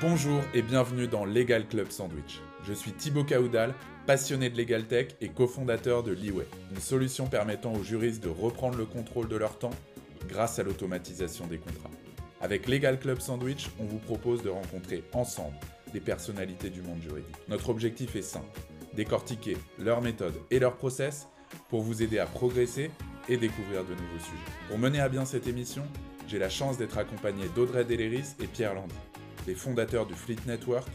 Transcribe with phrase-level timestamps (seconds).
[0.00, 2.40] Bonjour et bienvenue dans Legal Club Sandwich.
[2.64, 3.74] Je suis Thibaut Caoudal,
[4.06, 8.76] passionné de Legal Tech et cofondateur de Leeway, une solution permettant aux juristes de reprendre
[8.76, 9.70] le contrôle de leur temps
[10.28, 11.90] grâce à l'automatisation des contrats.
[12.40, 15.56] Avec Legal Club Sandwich, on vous propose de rencontrer ensemble
[15.92, 17.36] des personnalités du monde juridique.
[17.48, 18.60] Notre objectif est simple,
[18.94, 21.28] décortiquer leurs méthodes et leurs process
[21.68, 22.90] pour vous aider à progresser
[23.28, 24.52] et découvrir de nouveaux sujets.
[24.68, 25.82] Pour mener à bien cette émission,
[26.28, 28.94] j'ai la chance d'être accompagné d'Audrey Deléris et Pierre Landy,
[29.46, 30.88] les fondateurs du Fleet Network,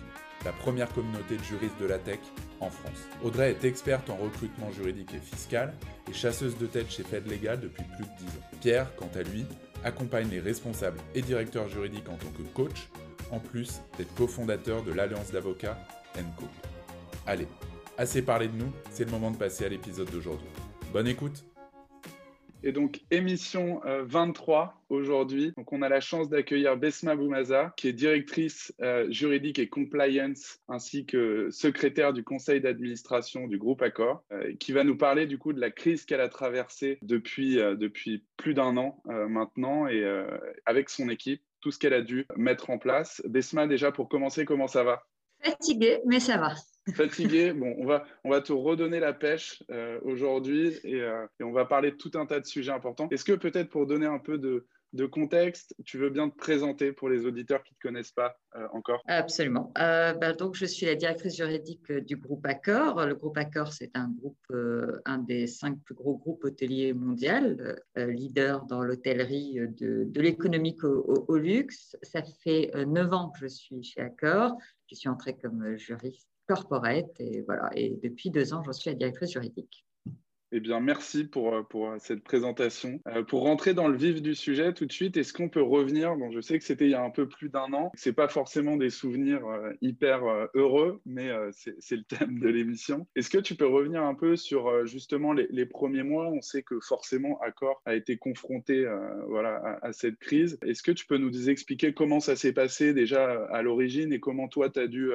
[0.45, 2.19] la première communauté de juristes de la tech
[2.59, 3.07] en France.
[3.23, 5.73] Audrey est experte en recrutement juridique et fiscal
[6.09, 8.57] et chasseuse de tête chez Fed Legal depuis plus de 10 ans.
[8.59, 9.45] Pierre, quant à lui,
[9.83, 12.89] accompagne les responsables et directeurs juridiques en tant que coach,
[13.31, 15.77] en plus d'être cofondateur de l'Alliance d'avocats
[16.37, 16.45] Co.
[17.25, 17.47] Allez,
[17.97, 20.49] assez parlé de nous, c'est le moment de passer à l'épisode d'aujourd'hui.
[20.91, 21.45] Bonne écoute
[22.63, 25.53] et donc, émission 23 euh, aujourd'hui.
[25.57, 30.59] Donc, on a la chance d'accueillir Besma Boumaza, qui est directrice euh, juridique et compliance,
[30.67, 35.37] ainsi que secrétaire du conseil d'administration du groupe Accor, euh, qui va nous parler du
[35.37, 40.03] coup de la crise qu'elle a traversée depuis, depuis plus d'un an maintenant et
[40.65, 43.21] avec son équipe, tout ce qu'elle a dû mettre en place.
[43.27, 45.03] Besma, déjà pour commencer, comment ça va?
[45.43, 46.53] Fatigué, mais ça va.
[46.95, 51.91] Fatigué, on va, on te redonner la pêche euh, aujourd'hui euh, et, on va parler
[51.91, 53.07] de tout un tas de sujets importants.
[53.11, 54.65] Est-ce que peut-être pour donner un peu de,
[55.11, 58.67] contexte, tu veux bien te présenter pour les auditeurs qui ne te connaissent pas euh,
[58.73, 59.01] encore?
[59.07, 59.71] Absolument.
[59.75, 63.05] Bah, donc, je suis la directrice juridique du groupe Accor.
[63.05, 67.55] Le groupe Accor, c'est un des cinq plus gros groupes hôteliers mondiaux,
[67.95, 70.91] leader dans l'hôtellerie de, de
[71.27, 71.95] au, luxe.
[72.01, 74.57] Ça fait neuf ans que je suis chez Accor.
[74.87, 77.19] Je suis entrée comme juriste corporate.
[77.19, 77.69] Et, voilà.
[77.75, 79.85] et depuis deux ans, je suis la directrice juridique.
[80.53, 82.99] Eh bien, merci pour, euh, pour euh, cette présentation.
[83.07, 86.17] Euh, pour rentrer dans le vif du sujet tout de suite, est-ce qu'on peut revenir
[86.17, 87.89] bon, Je sais que c'était il y a un peu plus d'un an.
[87.95, 89.41] Ce n'est pas forcément des souvenirs
[89.81, 90.23] hyper
[90.53, 93.07] heureux, mais c'est le thème de l'émission.
[93.15, 96.27] Est-ce que tu peux revenir un peu sur justement les, premiers mois?
[96.27, 98.85] On sait que forcément Accor a été confronté
[99.27, 100.57] voilà, à, à, cette crise.
[100.65, 104.47] Est-ce que tu peux nous expliquer comment ça s'est passé déjà à l'origine et comment
[104.47, 105.11] toi, tu as dû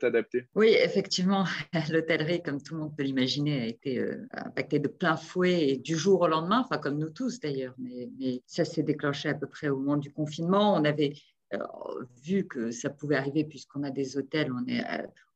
[0.00, 1.44] t'adapter Oui, effectivement,
[1.90, 5.76] l'hôtellerie, comme tout le monde peut l'imaginer, a été euh, impactée de plein fouet et
[5.76, 9.46] du jour au lendemain, enfin comme nous tous d'ailleurs, mais, ça s'est déclenché à peu
[9.46, 10.74] près au moment du confinement.
[10.74, 11.14] On avait
[11.54, 11.58] euh,
[12.22, 14.64] vu que ça pouvait arriver puisqu'on a des hôtels, on,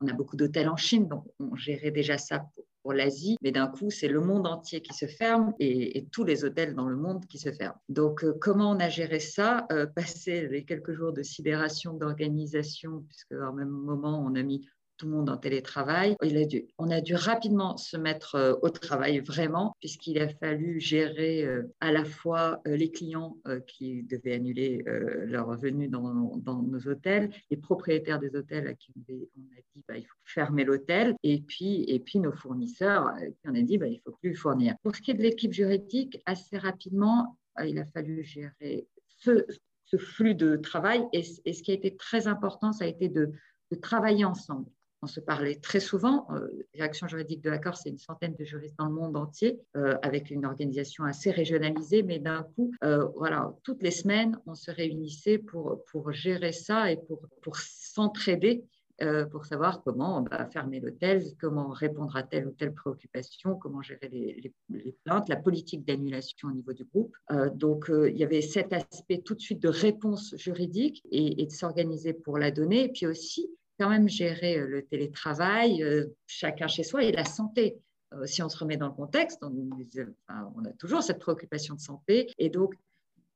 [0.00, 3.53] on a beaucoup d'hôtels en Chine, donc on gérait déjà ça pour, pour l'Asie, mais
[3.53, 6.97] d'un coup, c'est le monde entier qui se ferme et, tous les hôtels dans le
[6.97, 7.81] monde qui se ferment.
[7.88, 9.66] Donc, euh, comment on a géré ça?
[9.72, 14.66] Euh, Passer les quelques jours de sidération, d'organisation, puisque au même moment, on a mis
[15.02, 16.16] tout le monde en télétravail.
[16.78, 21.64] On a dû rapidement se mettre euh, au travail vraiment, puisqu'il a fallu gérer euh,
[21.80, 23.36] à la fois euh, les clients
[23.66, 24.84] qui devaient annuler
[25.24, 29.96] leur revenus dans, nos hôtels, les propriétaires des hôtels à qui on, a dit bah,
[29.96, 33.78] il faut fermer l'hôtel, et puis, et puis nos fournisseurs à qui on a dit
[33.78, 34.76] bah, il faut plus fournir.
[34.82, 38.86] Pour ce qui est de l'équipe juridique, assez rapidement, il a fallu gérer
[39.19, 39.44] ce,
[39.98, 43.32] flux de travail, et, ce qui a été très important, ça a été de
[43.80, 44.66] travailler ensemble
[45.02, 46.26] on se parlait très souvent.
[46.30, 49.96] Euh, Direction juridique de l'accord, c'est une centaine de juristes dans le monde entier, euh,
[50.02, 54.70] avec une organisation assez régionalisée, mais d'un coup, euh, voilà, toutes les semaines, on se
[54.70, 58.64] réunissait pour, pour gérer ça et pour, pour s'entraider.
[59.32, 64.08] pour savoir comment bah, fermer l'hôtel, comment répondre à telle ou telle préoccupation, comment gérer
[64.12, 67.16] les, les, plaintes, la politique d'annulation au niveau du groupe.
[67.54, 71.50] donc, il y avait cet aspect tout de suite de réponse juridique et, et de
[71.50, 72.84] s'organiser pour la donner.
[72.84, 77.24] Et puis aussi, quand même gérer euh, le télétravail, euh, chacun chez soi, et la
[77.24, 77.78] santé.
[78.12, 82.30] Euh, si on se remet dans le contexte, on, a toujours cette préoccupation de santé.
[82.38, 82.74] Et donc,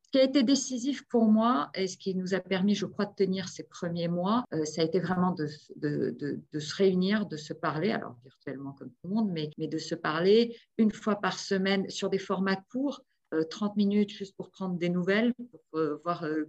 [0.02, 3.06] ce qui a été décisif pour moi et ce qui nous a permis, je crois,
[3.06, 7.90] de tenir ces premiers mois, ça a été vraiment de, se réunir, de se parler,
[7.90, 12.08] alors virtuellement comme tout le monde, mais de se parler une fois par semaine sur
[12.08, 13.02] des formats courts
[13.44, 16.48] 30 euh, minutes juste pour prendre des nouvelles, pour euh, voir, euh,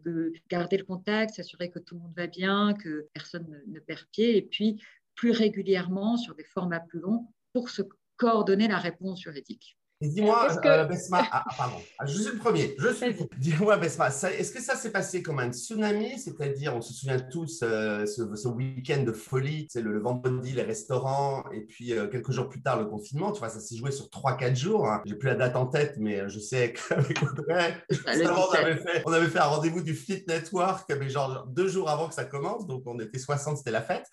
[0.50, 4.38] garder le contact, s'assurer que tout le monde va bien, que personne ne, perd pied,
[4.38, 4.82] et puis
[5.16, 7.82] plus régulièrement sur des formats plus longs pour se
[8.18, 9.77] coordonner la réponse juridique.
[10.00, 14.10] Dis-moi, euh, Besma, ah, ah, pardon, ah, je suis le premier, je suis Dis-moi, Besma,
[14.10, 16.20] est-ce que ça s'est passé comme un tsunami?
[16.20, 21.44] C'est-à-dire, on se souvient tous euh, ce, week-end de folie, c'est le, vendredi, les restaurants,
[21.52, 23.32] et puis euh, quelques jours plus tard, le confinement.
[23.32, 24.88] Tu vois, ça s'est joué sur 3-4 jours.
[24.88, 25.02] Hein.
[25.06, 29.14] J'ai plus la date en tête, mais je sais qu'avec Audrey, on, avait fait, on
[29.14, 32.68] avait fait un rendez-vous du Fit Network, mais genre deux jours avant que ça commence,
[32.68, 34.06] donc on était 60, c'était la fête.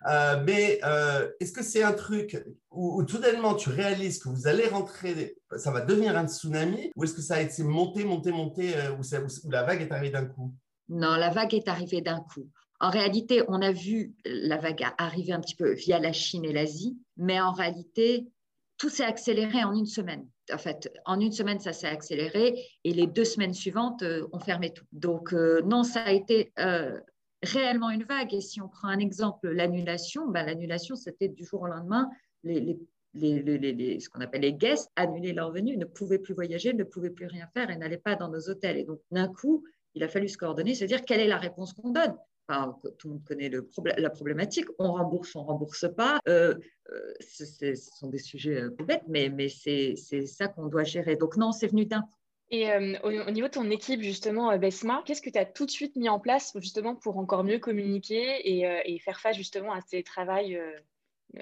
[0.45, 0.79] mais
[1.39, 5.35] est-ce que c'est un truc où, où tout d'un tu réalises que vous allez rentrer,
[5.57, 8.95] ça va devenir un tsunami ou est-ce que ça a été monté, monté, monté, euh,
[8.95, 10.53] ou, la vague est arrivée d'un coup?
[10.89, 12.49] Non, la vague est arrivée d'un coup.
[12.79, 16.51] En réalité, on a vu la vague arriver un petit peu via la Chine et
[16.51, 18.27] l'Asie, mais en réalité,
[18.77, 20.27] tout s'est accéléré en une semaine.
[20.53, 24.39] En fait, en une semaine, ça s'est accéléré et les deux semaines suivantes, euh, on
[24.39, 24.85] fermait tout.
[24.91, 26.51] Donc, euh, non, ça a été
[27.41, 28.33] réellement une vague.
[28.33, 32.09] Et si on prend un exemple, l'annulation, ben, l'annulation, c'était du jour au lendemain,
[32.43, 32.77] les,
[33.15, 37.27] ce qu'on appelle les guests annulaient leur venue, ne pouvaient plus voyager, ne pouvaient plus
[37.27, 38.77] rien faire et n'allaient pas dans nos hôtels.
[38.77, 39.63] Et donc, d'un coup,
[39.93, 42.15] il a fallu se coordonner, se dire quelle est la réponse qu'on donne
[42.97, 46.19] tout le monde connaît le la problématique, on rembourse, on rembourse pas.
[46.27, 46.55] Euh,
[46.91, 49.95] euh, ce sont des sujets euh, bêtes, mais, mais c'est
[50.25, 51.15] ça qu'on doit gérer.
[51.15, 52.09] Donc non, c'est venu d'un coup.
[52.51, 52.71] Et
[53.03, 56.09] au, niveau de ton équipe, justement, Besma, qu'est-ce que tu as tout de suite mis
[56.09, 60.61] en place justement pour encore mieux communiquer et, et faire face justement à ces travails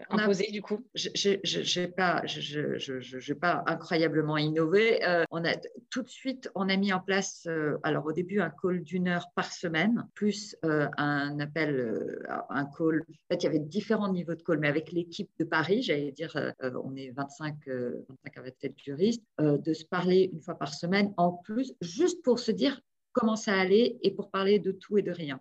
[0.09, 0.79] imposé du coup?
[0.95, 5.05] Je n'ai pas, je, pas incroyablement innové.
[5.05, 5.55] Euh, on a
[5.89, 9.07] tout de suite, on a mis en place, euh, alors au début un call d'une
[9.07, 12.17] heure par semaine, plus euh, un appel,
[12.49, 13.03] un call.
[13.09, 16.11] En fait, il y avait différents niveaux de call, mais avec l'équipe de Paris, j'allais
[16.11, 21.13] dire, on est 25, 25 à 27 juristes, de se parler une fois par semaine
[21.17, 22.79] en plus, juste pour se dire
[23.11, 25.39] comment ça allait et pour parler de tout et de rien.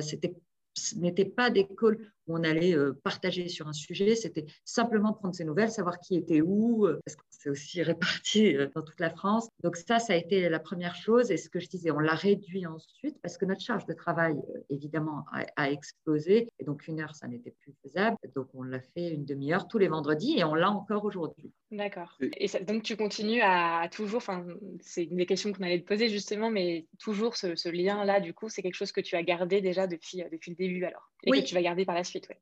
[0.00, 0.34] C'était
[0.76, 5.34] ce n'était pas des calls on allait euh, partager sur un sujet, c'était simplement prendre
[5.34, 7.82] ses nouvelles, savoir qui était où, euh, parce que c'est aussi
[8.22, 9.48] réparti euh, dans toute la France.
[9.62, 11.30] Donc ça, ça a été la première chose.
[11.30, 14.34] Et ce que je disais, on l'a réduit ensuite parce que notre charge de travail,
[14.70, 15.24] évidemment,
[15.56, 16.48] a, explosé.
[16.58, 18.16] Et donc une heure, ça n'était plus faisable.
[18.34, 21.52] Donc on l'a fait une demi-heure tous les vendredis et on l'a encore aujourd'hui.
[21.70, 22.16] D'accord.
[22.20, 24.46] Et donc tu continues à toujours, enfin
[24.80, 28.48] c'est une des questions qu'on allait te poser justement, mais toujours ce, lien-là, du coup,
[28.48, 31.10] c'est quelque chose que tu as gardé déjà depuis, depuis le début alors?
[31.24, 31.42] Et oui.
[31.42, 32.28] que tu vas garder par la suite.
[32.28, 32.40] Ouais.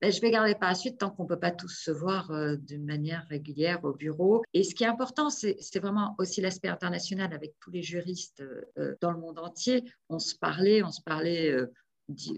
[0.00, 2.30] Ben, je vais garder par la suite tant qu'on ne peut pas tous se voir
[2.30, 4.44] euh, d'une manière régulière au bureau.
[4.54, 8.44] Et ce qui est important, c'est vraiment aussi l'aspect international avec tous les juristes
[8.78, 9.82] euh, dans le monde entier.
[10.08, 11.66] On se parlait, on se parlait euh,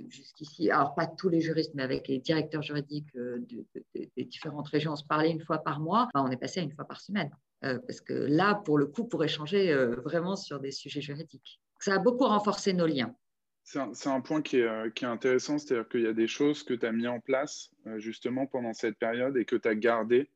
[0.08, 4.96] jusqu'ici, alors pas tous les juristes, mais avec les directeurs juridiques des différentes régions, on
[4.96, 6.08] se parlait une fois par mois.
[6.14, 7.30] on est passé à une fois par semaine.
[7.60, 9.72] parce que là, pour le coup, pour échanger
[10.04, 11.60] vraiment sur des sujets juridiques.
[11.78, 13.14] Ça a beaucoup renforcé nos liens.
[13.92, 16.64] C'est un, point qui est, euh, qui est intéressant, c'est-à-dire qu'il y a des choses
[16.64, 19.76] que tu as mis en place euh, justement pendant cette période et que tu as
[19.76, 20.28] gardées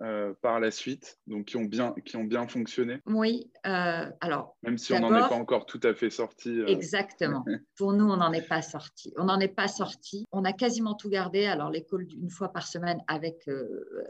[0.00, 4.56] euh, par la suite, donc qui ont bien, qui ont bien fonctionné Oui, alors.
[4.62, 6.60] Même si on n'en est pas encore tout à fait sorti.
[6.66, 7.44] Exactement.
[7.76, 9.12] Pour nous, on n'en est pas sorti.
[9.16, 10.26] On n'en est pas sorti.
[10.32, 11.46] On a quasiment tout gardé.
[11.46, 13.48] Alors, l'école une fois par semaine avec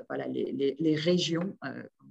[0.09, 1.57] voilà, les, les, les régions,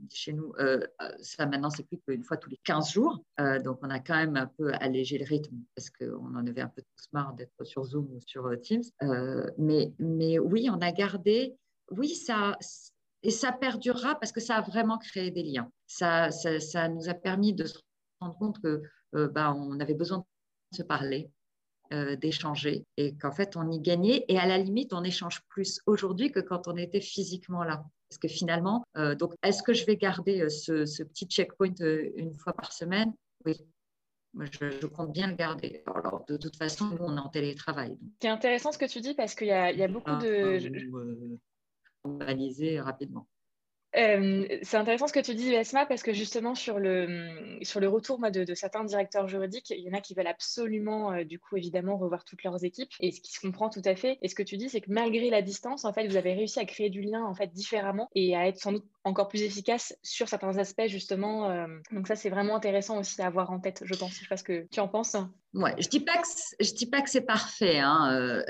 [0.10, 3.24] chez nous, euh, euh, ça maintenant, c'est plus qu'une fois tous les 15 jours.
[3.40, 6.62] Euh, donc, on a quand même un peu allégé le rythme parce qu'on en avait
[6.62, 8.84] un peu tous marre d'être sur Zoom ou sur Teams.
[9.58, 11.56] mais, mais oui, on a gardé,
[11.92, 12.58] oui, ça,
[13.24, 15.70] et ça perdurera parce que ça a vraiment créé des liens.
[15.88, 17.80] Ça, ça, ça nous a permis de se
[18.20, 18.82] rendre compte que
[19.14, 21.30] bah, on avait besoin de se parler,
[21.92, 26.32] d'échanger et qu'en fait on y gagnait et à la limite on échange plus aujourd'hui
[26.32, 27.86] que quand on était physiquement là.
[28.14, 32.12] Parce que finalement, euh, donc, est-ce que je vais garder euh, ce, petit checkpoint euh,
[32.16, 33.12] une fois par semaine?
[33.44, 33.56] Oui.
[34.40, 35.82] Je, je, compte bien le garder.
[35.88, 37.98] Alors, de toute façon, nous, on est en télétravail.
[38.22, 40.60] C'est intéressant ce que tu dis parce qu'il y, y, a beaucoup de.
[42.06, 43.28] Normaliser rapidement.
[43.96, 47.88] Euh, c'est intéressant ce que tu dis, Esma, parce que justement, sur le, sur le
[47.88, 51.40] retour moi, de, certains directeurs juridiques, il y en a qui veulent absolument, euh, du
[51.40, 54.18] coup, évidemment, revoir toutes leurs équipes, et ce qui se comprend tout à fait.
[54.22, 56.60] Et ce que tu dis, c'est que malgré la distance, en fait, vous avez réussi
[56.60, 59.96] à créer du lien, en fait, différemment, et à être sans doute encore plus efficace
[60.02, 61.52] sur certains aspects, justement.
[61.52, 61.68] Euh.
[61.92, 64.14] donc ça, c'est vraiment intéressant aussi à avoir en tête, je pense.
[64.14, 65.16] Je sais pas ce que tu en penses.
[65.54, 66.28] Ouais, je dis pas que
[66.60, 67.80] je dis pas que c'est parfait.
[67.80, 68.42] Hein.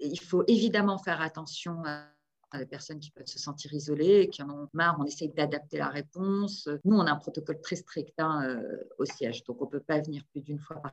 [0.00, 2.13] il faut évidemment faire attention à
[2.58, 5.88] des personnes qui peuvent se sentir isolées, qui en ont marre, on essaye d'adapter la
[5.88, 6.68] réponse.
[6.84, 9.80] Nous, on a un protocole très strict hein, euh, au siège, donc on ne peut
[9.80, 10.92] pas venir plus d'une fois par,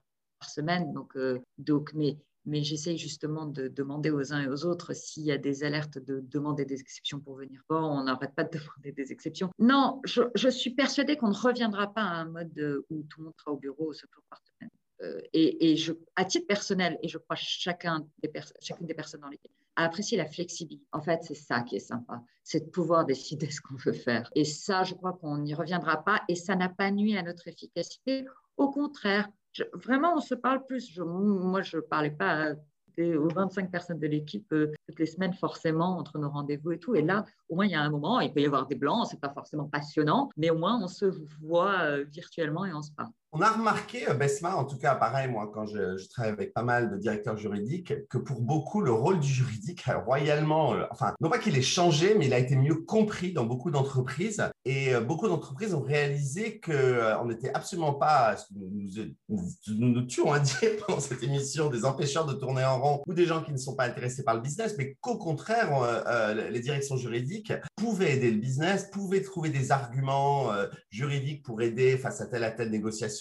[0.49, 0.91] semaine.
[0.91, 5.21] Donc, euh, donc, mais mais j'essaye justement de demander aux uns et aux autres s'il
[5.21, 7.61] y a des alertes de demander des exceptions pour venir.
[7.69, 9.51] Bon, on n'arrête pas de demander des exceptions.
[9.59, 13.35] Non, je, suis persuadée qu'on ne reviendra pas à un mode où tout le monde
[13.37, 14.71] sera au bureau ce jour par semaine.
[15.03, 19.21] Euh, et, et je, à titre personnel, et je crois chacun des chacune des personnes
[19.21, 20.85] dans l'équipe, à apprécier la flexibilité.
[20.91, 24.29] En fait, c'est ça qui est sympa, c'est de pouvoir décider ce qu'on veut faire.
[24.35, 27.47] Et ça, je crois qu'on n'y reviendra pas et ça n'a pas nuit à notre
[27.47, 28.25] efficacité.
[28.57, 29.29] Au contraire,
[29.73, 30.97] vraiment, on se parle plus.
[30.99, 32.55] moi, je ne parlais pas
[32.99, 36.95] aux 25 personnes de l'équipe euh, toutes les semaines forcément entre nos rendez-vous et tout.
[36.95, 39.07] Et là, au moins, il y a un moment, il peut y avoir des blancs,
[39.09, 41.05] c'est pas forcément passionnant, mais au moins, on se
[41.39, 43.11] voit euh, virtuellement et on se parle.
[43.33, 46.63] On a remarqué, euh, Besma, en tout cas, pareil, moi, quand je, travaille avec pas
[46.63, 51.13] mal de directeurs juridiques, que pour beaucoup, le rôle du juridique a royalement, euh, enfin,
[51.21, 54.43] non pas qu'il ait changé, mais il a été mieux compris dans beaucoup d'entreprises.
[54.65, 58.89] Et euh, beaucoup d'entreprises ont réalisé qu'on n'était absolument pas, nous,
[59.29, 63.13] nous, nous, tuons à dire pendant cette émission, des empêcheurs de tourner en rond ou
[63.13, 66.03] des gens qui ne sont pas intéressés par le business, mais qu'au contraire,
[66.35, 70.49] les directions juridiques pouvaient aider le business, pouvaient trouver des arguments
[70.89, 73.20] juridiques pour aider face à telle à telle négociation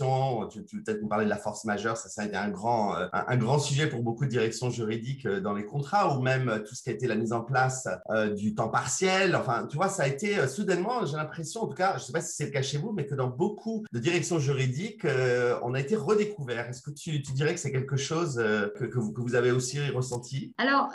[0.51, 3.07] tu, tu peut-être nous parler de la force majeure, ça, a été un grand, euh,
[3.13, 6.59] un, grand sujet pour beaucoup de directions juridiques euh, dans les contrats, ou même euh,
[6.61, 7.89] tout ce qui a été la mise en place
[8.37, 9.35] du temps partiel.
[9.37, 12.13] Enfin, tu vois, ça a été soudainement, j'ai l'impression, en tout cas, je ne sais
[12.13, 15.07] pas si c'est le cas chez vous, mais que dans beaucoup de directions juridiques,
[15.63, 16.69] on a été redécouvert.
[16.69, 20.53] Est-ce que tu, dirais que c'est quelque chose que, vous, que, vous, avez aussi ressenti?
[20.59, 20.89] Alors,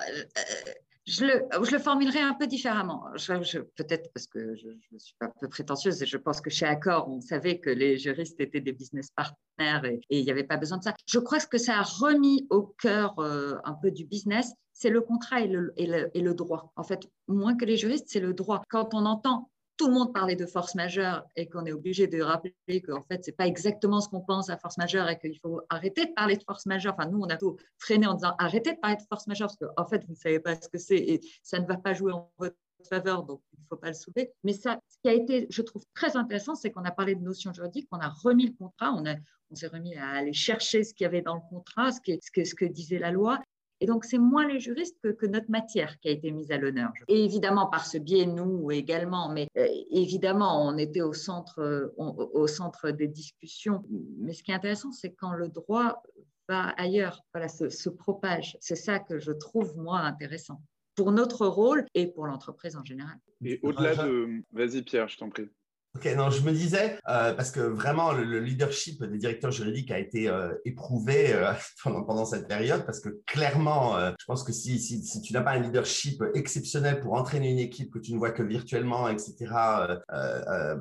[1.06, 3.06] je le, je le, formulerai un peu différemment.
[3.14, 6.66] Peut-être parce que je ne suis pas un peu prétentieuse et je pense que chez
[6.66, 10.58] Accor, on savait que les juristes étaient des business partners et il n'y avait pas
[10.58, 10.96] besoin de ça.
[11.08, 14.52] Je crois que ce que ça a remis au cœur euh, un peu du business,
[14.74, 16.72] c'est le contrat et le, et, le, et le, droit.
[16.76, 18.64] En fait, moins que les juristes, c'est le droit.
[18.70, 22.22] Quand on entend tout le monde parlait de force majeure et qu'on est obligé de
[22.22, 25.38] rappeler qu'en fait, ce n'est pas exactement ce qu'on pense à force majeure et qu'il
[25.40, 26.96] faut arrêter de parler de force majeure.
[26.98, 29.58] Enfin, nous, on a tout freiné en disant arrêtez de parler de force majeure parce
[29.58, 31.94] qu'en en fait, vous ne savez pas ce que c'est et ça ne va pas
[31.94, 32.56] jouer en votre
[32.90, 34.32] faveur, donc il ne faut pas le soulever.
[34.44, 37.22] Mais ça, ce qui a été, je trouve, très intéressant, c'est qu'on a parlé de
[37.22, 39.04] notions juridiques, on a remis le contrat, on,
[39.50, 42.32] on s'est remis à aller chercher ce qu'il y avait dans le contrat, ce, ce,
[42.32, 43.42] que, ce que disait la loi,
[43.82, 46.92] et donc, c'est moins les juristes que, notre matière qui a été mise à l'honneur.
[47.08, 51.94] Et évidemment, par ce biais, nous également, mais euh, évidemment, on était au centre, euh,
[51.98, 53.84] au centre des discussions.
[54.20, 56.02] Mais ce qui est intéressant, c'est quand le droit
[56.48, 58.58] va ailleurs, voilà, se, se propage.
[58.62, 60.62] C'est ça que je trouve, moi, intéressant
[60.96, 63.18] pour notre rôle et pour l'entreprise en général.
[63.44, 64.42] Et au-delà de...
[64.54, 65.50] Vas-y Pierre, je t'en prie.
[65.96, 70.00] Ok, non, je me disais, euh, parce que vraiment, le, leadership des directeurs juridiques a
[70.00, 74.80] été euh, éprouvé euh, pendant, pendant, cette période, parce que clairement, je pense que si,
[74.80, 78.18] si, si tu n'as pas un leadership exceptionnel pour entraîner une équipe que tu ne
[78.18, 79.36] vois que virtuellement, etc.,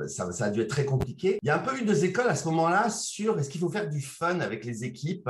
[0.09, 1.39] ça, ça, a dû être très compliqué.
[1.43, 3.69] Il y a un peu eu deux écoles à ce moment-là sur est-ce qu'il faut
[3.69, 5.29] faire du fun avec les équipes,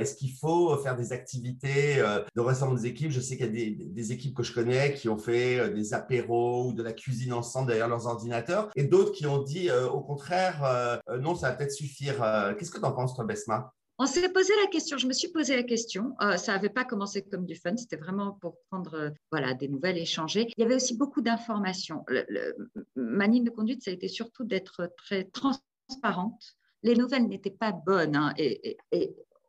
[0.00, 1.96] est-ce qu'il faut faire des activités
[2.34, 3.10] de ressemble des équipes?
[3.10, 5.92] Je sais qu'il y a des, des, équipes que je connais qui ont fait des
[5.92, 9.88] apéros ou de la cuisine ensemble derrière leurs ordinateurs, et d'autres qui ont dit euh,
[9.88, 12.16] au contraire, euh, euh, non, ça va peut-être suffire.
[12.56, 13.72] Qu'est-ce que tu en penses, toi, Besma?
[13.98, 16.14] On s'est posé la question, je me suis posé la question.
[16.36, 20.46] ça n'avait pas commencé comme du fun, c'était vraiment pour prendre voilà, des nouvelles, échanger.
[20.56, 22.04] Il y avait aussi beaucoup d'informations.
[22.94, 26.54] ma ligne de conduite, ça a été surtout d'être très transparente.
[26.84, 28.78] Les nouvelles n'étaient pas bonnes hein, et,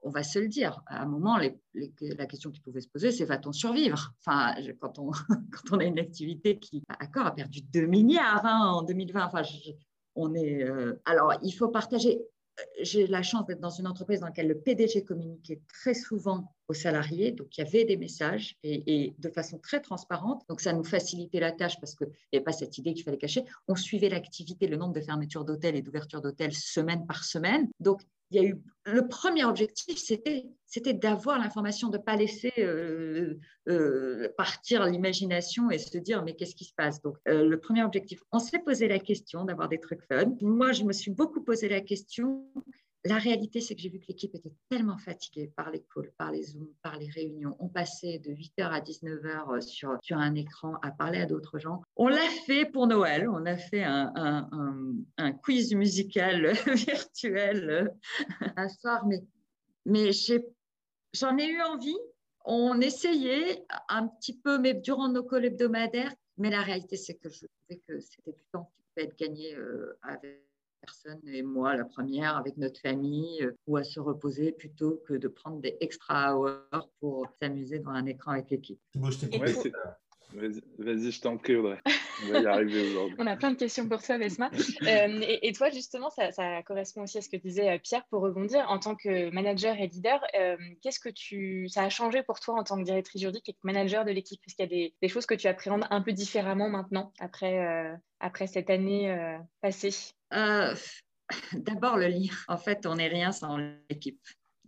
[0.01, 3.25] on va se le dire, à un moment, la question qui pouvait se poser, c'est
[3.25, 4.13] va-t-on survivre?
[4.20, 9.25] Enfin, quand on, a une activité qui, d'accord, a perdu 2 milliards hein, en 2020,
[9.25, 9.41] enfin,
[10.15, 10.63] on est.
[10.63, 12.22] Euh, alors, il faut partager.
[12.82, 16.74] J'ai la chance d'être dans une entreprise dans laquelle le PDG communiquait très souvent aux
[16.74, 20.44] salariés, donc il y avait des messages et, et de façon très transparente.
[20.50, 23.18] Donc ça nous facilitait la tâche parce qu'il n'y avait pas cette idée qu'il fallait
[23.18, 23.44] cacher.
[23.68, 27.70] On suivait l'activité, le nombre de fermetures d'hôtels et d'ouvertures d'hôtels semaine par semaine.
[27.80, 28.01] Donc
[28.32, 32.53] il y a eu le premier objectif, c'était, c'était d'avoir l'information, de ne pas laisser
[32.59, 37.01] euh, euh, partir l'imagination et se dire mais qu'est-ce qui se passe?
[37.01, 40.35] Donc euh, le premier objectif, on s'est posé la question d'avoir des trucs fun.
[40.41, 42.45] Moi, je me suis beaucoup posé la question
[43.05, 46.31] la réalité, c'est que j'ai vu que l'équipe était tellement fatiguée par les calls, par
[46.31, 47.55] les Zooms, par les réunions.
[47.59, 51.59] On passait de 8h à 19h euh, sur, sur un écran à parler à d'autres
[51.59, 51.81] gens.
[51.95, 53.29] On l'a fait pour Noël.
[53.29, 54.11] On a fait un,
[55.17, 57.93] un, quiz musical virtuel
[58.57, 59.23] un soir, mais,
[59.85, 60.11] mais
[61.13, 61.98] j'en ai, eu envie.
[62.46, 66.13] On essayait un petit peu, mais durant nos calls hebdomadaires.
[66.38, 69.56] Mais la réalité, c'est que je trouvais que c'était du temps qui pouvait être gagné
[69.56, 70.46] euh, avec
[70.82, 75.13] personne et moi la première avec notre famille euh, ou à se reposer plutôt que
[75.13, 78.80] de prendre des extra hours pour s'amuser dans un écran avec l'équipe.
[80.33, 81.79] Vas-y, je t'en prie, Audrey.
[82.24, 83.15] On va y arriver aujourd'hui.
[83.19, 84.50] On a plein de questions pour toi, Vesma.
[84.88, 88.65] Euh, et, toi, justement, ça, correspond aussi à ce que disait euh, Pierre pour rebondir.
[88.69, 90.21] En tant que manager et leader,
[90.81, 94.05] qu'est-ce que tu, ça a changé pour toi en tant que directrice juridique et manager
[94.05, 94.39] de l'équipe?
[94.48, 97.59] Est-ce qu'il y a des, choses que tu appréhendes un peu différemment maintenant, après,
[98.19, 99.91] après cette année passée
[100.33, 100.75] euh,
[101.53, 102.45] d'abord, le lire.
[102.48, 103.57] En fait, on n'est rien sans
[103.89, 104.21] l'équipe.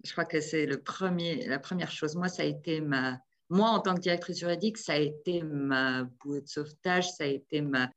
[0.03, 2.15] Je crois que c'est le premier, la première chose.
[2.15, 3.19] Moi, ça a été ma,
[3.51, 7.27] moi, en tant que directrice juridique, ça a été ma bouée de sauvetage, ça a
[7.27, 7.89] été ma,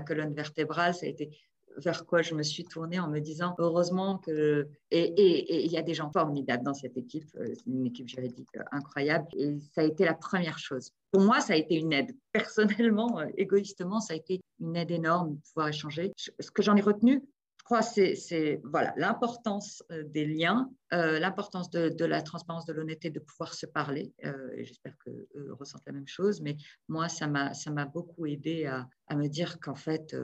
[0.00, 1.30] colonne vertébrale, ça a été
[1.76, 5.82] vers quoi je me suis tournée en me disant heureusement que et il y a
[5.82, 9.84] des gens formidables dans cette équipe, euh, une équipe juridique euh, incroyable et ça a
[9.84, 10.92] été la première chose.
[11.10, 12.16] Pour moi, ça a été une aide.
[12.32, 16.12] Personnellement, égoïstement, ça a été une aide énorme de pouvoir échanger.
[16.16, 17.22] Ce que j'en ai retenu,
[17.64, 23.54] crois que c'est voilà l'importance des liens, l'importance de, la transparence, de l'honnêteté, de pouvoir
[23.54, 24.12] se parler.
[24.22, 25.26] et j'espère qu'eux
[25.58, 26.40] ressentent la même chose.
[26.40, 26.56] Mais
[26.88, 30.14] moi, ça m'a beaucoup aidé à, me dire qu'en fait,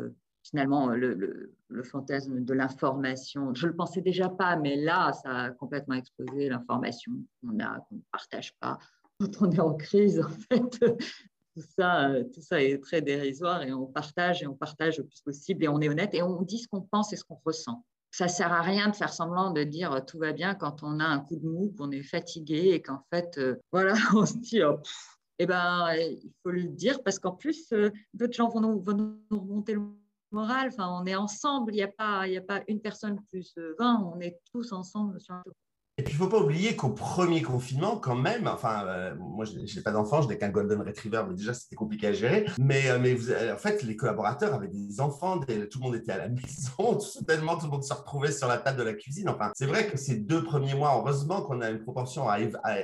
[0.42, 1.52] finalement, le,
[1.84, 6.48] fantasme de l'information, je ne le pensais déjà pas, mais là, ça a complètement explosé,
[6.48, 8.78] l'information qu'on qu'on ne partage pas.
[9.20, 10.80] Quand on est en crise, en fait,
[11.60, 15.20] tout ça, tout ça est très dérisoire et on partage et on partage le plus
[15.20, 17.84] possible et on est honnête et on dit ce qu'on pense et ce qu'on ressent.
[18.12, 20.98] Ça ne sert à rien de faire semblant de dire tout va bien quand on
[20.98, 24.38] a un coup de mou, qu'on est fatigué et qu'en fait, euh, voilà, on se
[24.38, 24.80] dit, oh,
[25.38, 29.16] eh ben, il faut le dire parce qu'en plus, euh, d'autres gens vont nous, vont
[29.30, 29.82] nous remonter le
[30.32, 30.68] morale.
[30.72, 31.72] Enfin, on est ensemble.
[31.72, 34.12] Il n'y a, pas, a pas une personne plus 20.
[34.14, 35.42] On est tous ensemble sur un
[36.00, 39.44] et puis, il ne faut pas oublier qu'au premier confinement, quand même, enfin, euh, moi,
[39.44, 42.46] je n'ai pas d'enfant, je n'ai qu'un Golden Retriever, mais déjà, c'était compliqué à gérer.
[42.58, 46.12] Mais, euh, mais vous, en fait, les collaborateurs avaient des enfants, tout le monde était
[46.12, 49.28] à la maison, soudainement, tout le monde se retrouvait sur la table de la cuisine.
[49.28, 52.38] Enfin, c'est vrai que ces deux premiers mois, heureusement qu'on a une proportion à,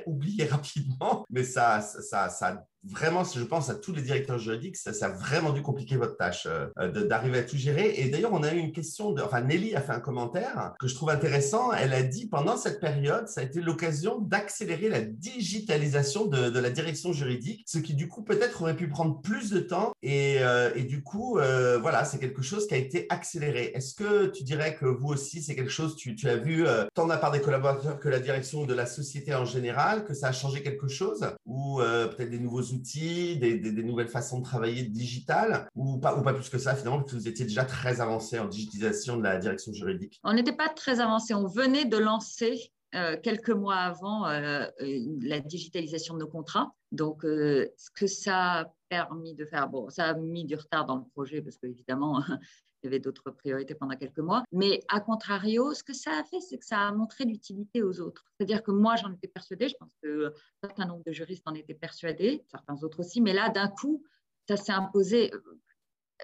[0.04, 4.90] oublier rapidement, mais ça, ça, ça vraiment, je pense à tous les directeurs juridiques, ça,
[5.06, 7.94] a vraiment dû compliquer votre tâche euh, d'arriver à tout gérer.
[7.96, 10.86] Et d'ailleurs, on a eu une question, de, enfin Nelly a fait un commentaire que
[10.86, 11.72] je trouve intéressant.
[11.72, 16.70] Elle a dit pendant cette période, ça a été l'occasion d'accélérer la digitalisation de, la
[16.70, 19.92] direction juridique, ce qui du coup peut-être aurait pu prendre plus de temps.
[20.02, 23.72] Et, euh, du coup, euh, voilà, c'est quelque chose qui a été accéléré.
[23.74, 26.64] Est-ce que tu dirais que vous aussi, c'est quelque chose, tu, tu as vu
[26.94, 30.14] tant de la part des collaborateurs que la direction de la société en général, que
[30.14, 31.26] ça a changé quelque chose?
[31.44, 36.32] Ou peut-être des nouveaux outils des, nouvelles façons de travailler digitales ou pas, ou pas
[36.32, 39.72] plus que ça finalement, que vous étiez déjà très avancé en digitalisation de la direction
[39.72, 41.34] juridique On n'était pas très avancé.
[41.34, 44.66] On venait de lancer euh, quelques mois avant euh,
[45.20, 46.72] la digitalisation de nos contrats.
[46.92, 50.86] Donc, euh, ce que ça a permis de faire, bon, ça a mis du retard
[50.86, 52.22] dans le projet parce qu'évidemment,
[52.98, 54.44] d'autres priorités pendant quelques mois.
[54.52, 58.00] Mais à contrario, ce que ça a fait, c'est que ça a montré l'utilité aux
[58.00, 58.24] autres.
[58.36, 61.54] C'est-à-dire que moi, j'en étais persuadée, je pense que un certain nombre de juristes en
[61.54, 64.04] étaient persuadés, certains autres aussi, mais là, d'un coup,
[64.48, 65.30] ça s'est imposé.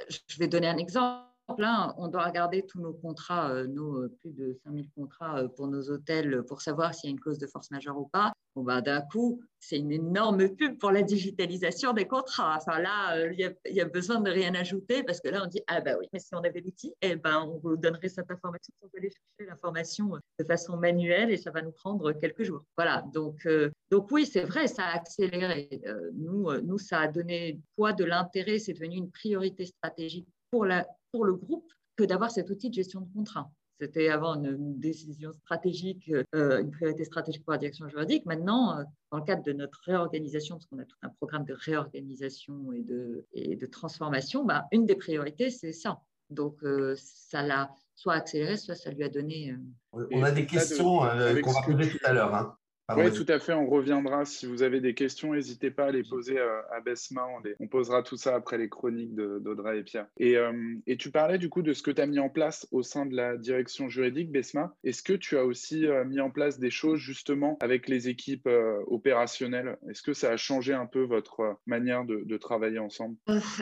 [0.09, 1.31] Je vais donner un exemple.
[1.61, 1.94] Hein.
[1.99, 5.69] on doit regarder tous nos contrats, euh, nos euh, plus de 5000 contrats euh, pour
[5.69, 8.32] nos hôtels pour savoir s'il y a une clause de force majeure ou pas.
[8.54, 12.56] Bon, bah, d'un coup, c'est une énorme pub pour la digitalisation des contrats.
[12.56, 15.80] Enfin, là, il y, a besoin de rien ajouter parce que là, on dit Ah,
[15.80, 18.88] bah oui, mais si on avait l'outil, eh ben, on vous donnerait cette information sans
[18.99, 22.62] aller chercher l'information de façon manuelle et ça va nous prendre quelques jours.
[22.76, 23.04] Voilà.
[23.15, 23.49] Donc,
[23.91, 25.80] donc oui, c'est vrai, ça a accéléré.
[26.15, 28.58] nous, nous, ça a donné poids de l'intérêt.
[28.58, 32.75] C'est devenu une priorité stratégique pour la pour le groupe que d'avoir cet outil de
[32.75, 33.50] gestion de contrat.
[33.80, 38.25] C'était avant une, décision stratégique, euh, une priorité stratégique pour la direction juridique.
[38.26, 41.54] Maintenant, euh, dans le cadre de notre réorganisation, parce qu'on a tout un programme de
[41.54, 46.00] réorganisation et de, et de transformation, bah, une des priorités, c'est ça.
[46.30, 49.56] Donc, euh, ça l'a soit accéléré, soit ça lui a donné.
[49.93, 52.34] On a des questions qu'on va poser tout à l'heure.
[52.34, 52.56] Hein.
[52.97, 53.52] Oui, tout à fait.
[53.52, 54.25] On reviendra.
[54.25, 57.26] Si vous avez des questions, n'hésitez pas à les poser euh, à Besma.
[57.60, 60.06] On, posera tout ça après les chroniques d'Audrey et Pierre.
[60.21, 62.82] Euh, et, tu parlais du coup de ce que tu as mis en place au
[62.82, 64.75] sein de la direction juridique, Besma.
[64.84, 68.49] Est-ce que tu as aussi euh, mis en place des choses justement avec les équipes
[68.86, 69.78] opérationnelles?
[69.88, 73.16] Est-ce que ça a changé un peu votre manière de, de travailler ensemble?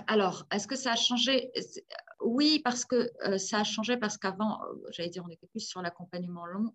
[0.07, 1.51] Alors, est-ce que ça a changé?
[2.21, 6.47] Oui, parce que ça a changé parce qu'avant, j'allais dire, on était plus sur l'accompagnement
[6.47, 6.75] long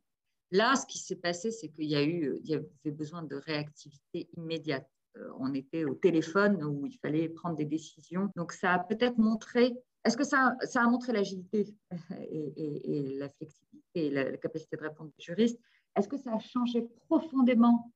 [0.51, 3.35] Là, ce qui s'est passé, c'est qu'il y a eu, il y avait besoin de
[3.35, 4.87] réactivité immédiate.
[5.17, 8.31] Euh, on était au téléphone où il fallait prendre des décisions.
[8.35, 9.73] Donc, ça a peut-être montré.
[10.03, 11.73] Est-ce que ça, ça, a montré l'agilité
[12.29, 15.59] et, la flexibilité et la, la capacité de répondre des juristes?
[15.95, 17.91] Est-ce que ça a changé profondément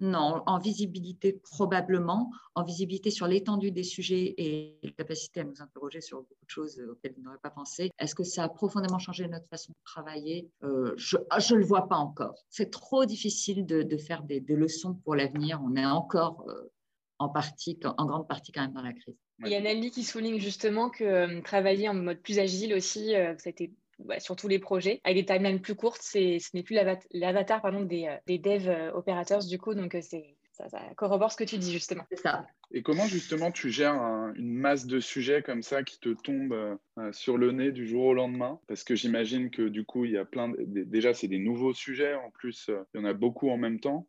[0.00, 5.62] non, en visibilité probablement, en visibilité sur l'étendue des sujets et la capacité à nous
[5.62, 7.90] interroger sur beaucoup de choses auxquelles on n'aurait pas pensé.
[7.98, 10.50] Est-ce que ça a profondément changé notre façon de travailler?
[10.64, 12.34] Euh, Je ne ah, le vois pas encore.
[12.50, 15.60] C'est trop difficile de, faire des, leçons pour l'avenir.
[15.64, 16.72] On est encore euh,
[17.18, 19.16] en, partie, en grande partie quand même dans la crise.
[19.40, 23.12] Il y a Nelly qui souligne justement que euh, travailler en mode plus agile aussi,
[23.12, 23.72] ça a été
[24.18, 26.02] sur tous les projets, avec des timelines plus courtes.
[26.02, 26.76] Ce n'est plus
[27.12, 31.32] l'avatar des, euh, des dev euh, operators du coup, donc euh, c'est ça, ça, corrobore
[31.32, 32.04] ce que tu dis justement.
[32.10, 32.46] C'est ça.
[32.70, 34.00] Et comment justement tu gères
[34.36, 36.78] une masse de sujets comme ça qui te tombent
[37.10, 38.60] sur le nez du jour au lendemain?
[38.68, 41.74] Parce que j'imagine que du coup, il y a plein de, déjà c'est des nouveaux
[41.74, 44.06] sujets, en plus il y en a beaucoup en même temps.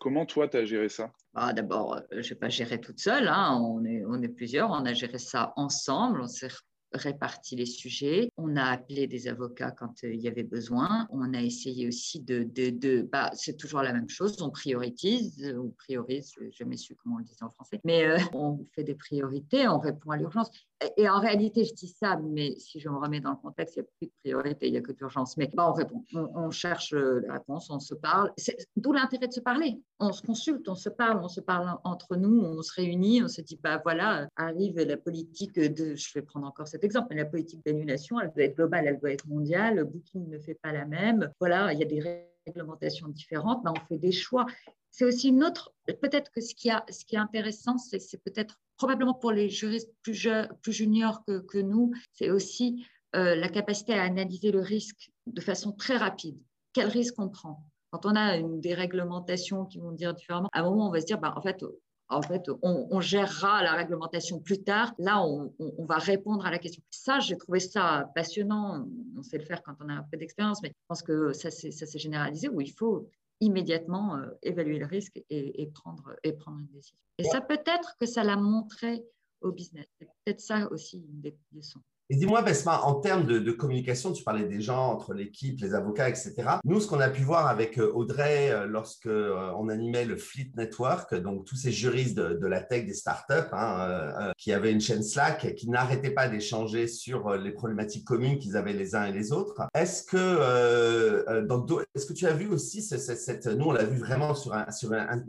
[0.00, 1.12] comment toi, tu as géré ça?
[1.34, 3.60] Bah, D'abord, je n'ai pas géré toute seule, hein.
[3.62, 6.48] on, est, on est plusieurs, on a géré ça ensemble, on s'est
[6.94, 8.30] réparti les sujets.
[8.36, 11.06] On a appelé des avocats quand euh, il y avait besoin.
[11.10, 14.40] On a essayé aussi de, de, bah, c'est toujours la même chose.
[14.42, 18.04] On priorise, on priorise, je n'ai jamais su comment on le disait en français, mais
[18.04, 20.50] euh, on fait des priorités, on répond à l'urgence.
[20.96, 23.80] Et en réalité, je dis ça, mais si je me remets dans le contexte, il
[23.80, 25.36] n'y a plus de priorité, il n'y a que d'urgence.
[25.36, 28.32] Mais bah, on répond, on, cherche la réponse, on se parle.
[28.76, 29.80] D'où l'intérêt de se parler.
[29.98, 33.28] On se consulte, on se parle, on se parle entre nous, on se réunit, on
[33.28, 37.16] se dit, bah voilà, arrive la politique de, je vais prendre encore cet exemple, mais
[37.16, 39.84] la politique d'annulation, elle doit être globale, elle doit être mondiale.
[39.84, 41.30] Booking ne fait pas la même.
[41.40, 44.46] Voilà, il y a des réglementations différentes, bah, on fait des choix
[44.92, 48.60] c'est aussi une autre, peut-être que ce qui, a, ce qui est intéressant, c'est, peut-être
[48.76, 50.28] probablement pour les juristes plus,
[50.60, 55.72] plus juniors que, nous, c'est aussi euh, la capacité à analyser le risque de façon
[55.72, 56.38] très rapide.
[56.74, 57.66] Quel risque on prend?
[57.90, 61.00] Quand on a une, des réglementations qui vont dire différemment, à un moment, on va
[61.00, 61.64] se dire, bah, en fait,
[62.08, 64.92] en fait, on, gérera la réglementation plus tard.
[64.98, 66.82] Là, on, on, va répondre à la question.
[66.90, 68.86] Ça, j'ai trouvé ça passionnant.
[69.16, 71.50] On sait le faire quand on a un peu d'expérience, mais je pense que ça
[71.50, 73.08] s'est généralisé où il faut
[73.42, 76.96] immédiatement euh, évaluer le risque et, prendre, et prendre une décision.
[77.18, 79.04] Et ça peut-être que ça l'a montré
[79.40, 79.86] au business.
[79.98, 81.82] C'est peut-être ça aussi une des leçons.
[82.12, 86.10] Et dis-moi, Besma, en termes de, communication, tu parlais des gens entre l'équipe, les avocats,
[86.10, 86.34] etc.
[86.62, 90.18] Nous, ce qu'on a pu voir avec euh, Audrey euh, lorsque euh, on animait le
[90.18, 94.80] Fleet Network, donc tous ces juristes de, la tech des startups, hein, qui avaient une
[94.82, 99.12] chaîne Slack, qui n'arrêtaient pas d'échanger sur les problématiques communes qu'ils avaient les uns et
[99.12, 99.62] les autres.
[99.72, 104.34] Est-ce que, dans, est-ce que tu as vu aussi cette, nous, on l'a vu vraiment
[104.34, 105.22] sur un, sur un,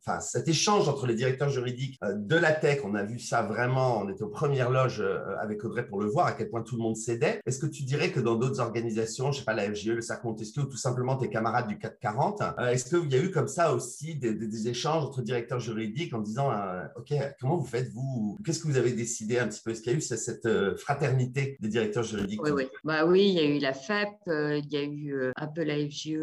[0.00, 2.80] enfin, cet échange entre les directeurs juridiques de la tech.
[2.84, 3.98] On a vu ça vraiment.
[3.98, 5.04] On était aux premières loges
[5.38, 7.40] avec Audrey pour le à quel point tout le monde cédait.
[7.46, 10.26] Est-ce que tu dirais que dans d'autres organisations, je sais pas, la FGE, le Cercle
[10.26, 13.48] Montesquieu, ou tout simplement tes camarades du 440, euh, est-ce qu'il y a eu comme
[13.48, 18.38] ça aussi des, échanges entre directeurs juridiques en disant, euh, OK, comment vous faites, vous?
[18.44, 19.72] Qu'est-ce que vous avez décidé un petit peu?
[19.72, 22.42] Est-ce qu'il y a eu cette, euh, fraternité des directeurs juridiques?
[22.42, 22.68] Oui.
[22.84, 25.74] Bah, oui, il y a eu la FEP, il y a eu un peu la
[25.74, 26.16] FGE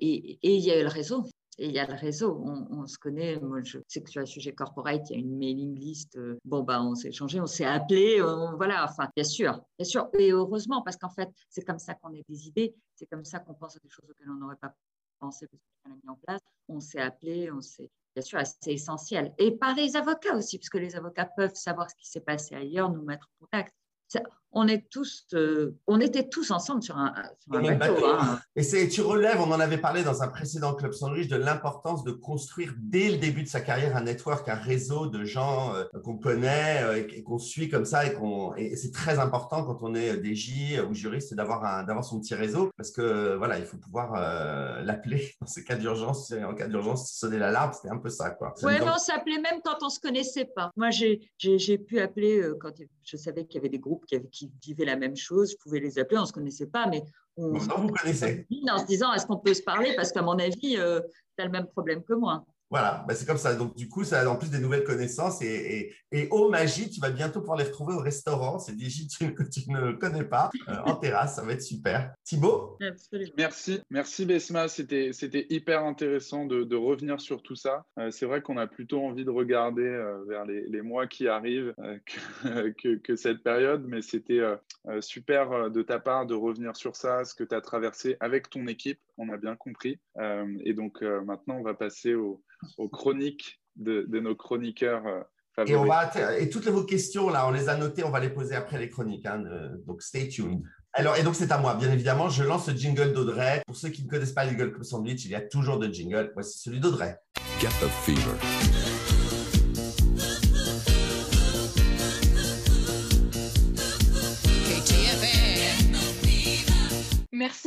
[0.00, 1.24] et il y a eu le réseau.
[1.58, 3.38] Et il y a le réseau, on, se connaît.
[3.38, 6.16] Moi, je sais que sur le sujet corporate, il y a une mailing list.
[6.16, 8.20] Euh, bon, bah, on s'est échangé, on s'est appelé.
[8.56, 10.08] voilà, enfin, bien sûr, bien sûr.
[10.18, 13.38] Et heureusement, parce qu'en fait, c'est comme ça qu'on a des idées, c'est comme ça
[13.38, 14.74] qu'on pense à des choses auxquelles on n'aurait pas
[15.18, 16.40] pensé parce qu'on a mis en place.
[16.68, 17.90] On s'est appelé, on s'est.
[18.14, 19.34] Bien sûr, c'est essentiel.
[19.38, 22.90] Et par les avocats aussi, puisque les avocats peuvent savoir ce qui s'est passé ailleurs,
[22.90, 23.74] nous mettre en contact
[24.52, 27.12] on, est tous, euh, on était tous ensemble sur un,
[27.46, 28.06] bateau.
[28.06, 28.38] Hein.
[28.54, 32.04] Et c'est, tu relèves, on en avait parlé dans un précédent Club Sandwich, de l'importance
[32.04, 35.84] de construire dès le début de sa carrière un network, un réseau de gens euh,
[36.04, 38.06] qu'on connaît euh, et, qu'on suit comme ça.
[38.06, 42.04] Et, qu'on, et c'est très important quand on est DJ ou juriste d'avoir, un, d'avoir
[42.04, 44.12] son petit réseau parce que voilà, il faut pouvoir
[44.82, 46.32] l'appeler dans ces cas d'urgence.
[46.32, 48.30] En cas d'urgence, sonner l'alarme, c'était un peu ça.
[48.30, 48.54] Quoi.
[48.62, 50.70] Ouais, on s'appelait même quand on ne se connaissait pas.
[50.76, 52.72] Moi, j'ai, j'ai pu appeler quand
[53.02, 55.98] je savais qu'il y avait des groupes qui, vivaient la même chose, je pouvais les
[55.98, 57.02] appeler, on ne se connaissait pas, mais
[57.36, 58.46] on, vous connaissez.
[58.70, 59.94] en se disant est-ce qu'on peut se parler?
[59.96, 61.00] Parce qu'à mon avis, euh,
[61.36, 62.44] tu as le même problème que moi.
[62.72, 63.54] Voilà, bah, c'est comme ça.
[63.54, 65.42] Donc, du coup, ça a en plus des nouvelles connaissances.
[65.42, 68.58] Et, et, oh magie, tu vas bientôt pouvoir les retrouver au restaurant.
[68.58, 71.36] C'est des gîtes que tu ne connais pas, euh, en terrasse.
[71.36, 72.14] Ça va être super.
[72.24, 72.78] Thibaut?
[72.80, 73.32] Absolument.
[73.36, 74.68] Merci, merci Besma.
[74.68, 75.10] C'était
[75.50, 77.84] hyper intéressant de, de, revenir sur tout ça.
[77.98, 81.28] Euh, c'est vrai qu'on a plutôt envie de regarder euh, vers les, les, mois qui
[81.28, 81.74] arrivent
[82.06, 83.84] que, que, que, cette période.
[83.86, 84.40] Mais c'était
[85.00, 88.66] super de ta part de revenir sur ça, ce que tu as traversé avec ton
[88.66, 88.98] équipe.
[89.22, 89.98] On a bien compris.
[90.64, 92.42] et donc, maintenant, on va passer au
[92.78, 95.02] aux chroniques de, nos chroniqueurs
[95.54, 95.74] favoris.
[95.74, 98.20] Euh, et, on va, et toutes vos questions, là, on les a notées, on va
[98.20, 99.26] les poser après les chroniques.
[99.26, 99.44] Hein,
[99.86, 100.62] donc, stay tuned.
[100.92, 102.28] Alors, et donc, c'est à moi, bien évidemment.
[102.28, 103.62] Je lance le jingle d'Audrey.
[103.66, 106.30] Pour ceux qui ne connaissent pas Legal Club Sandwich, il y a toujours de jingle.
[106.34, 107.16] Voici celui d'Audrey.
[107.60, 108.91] Get the fever.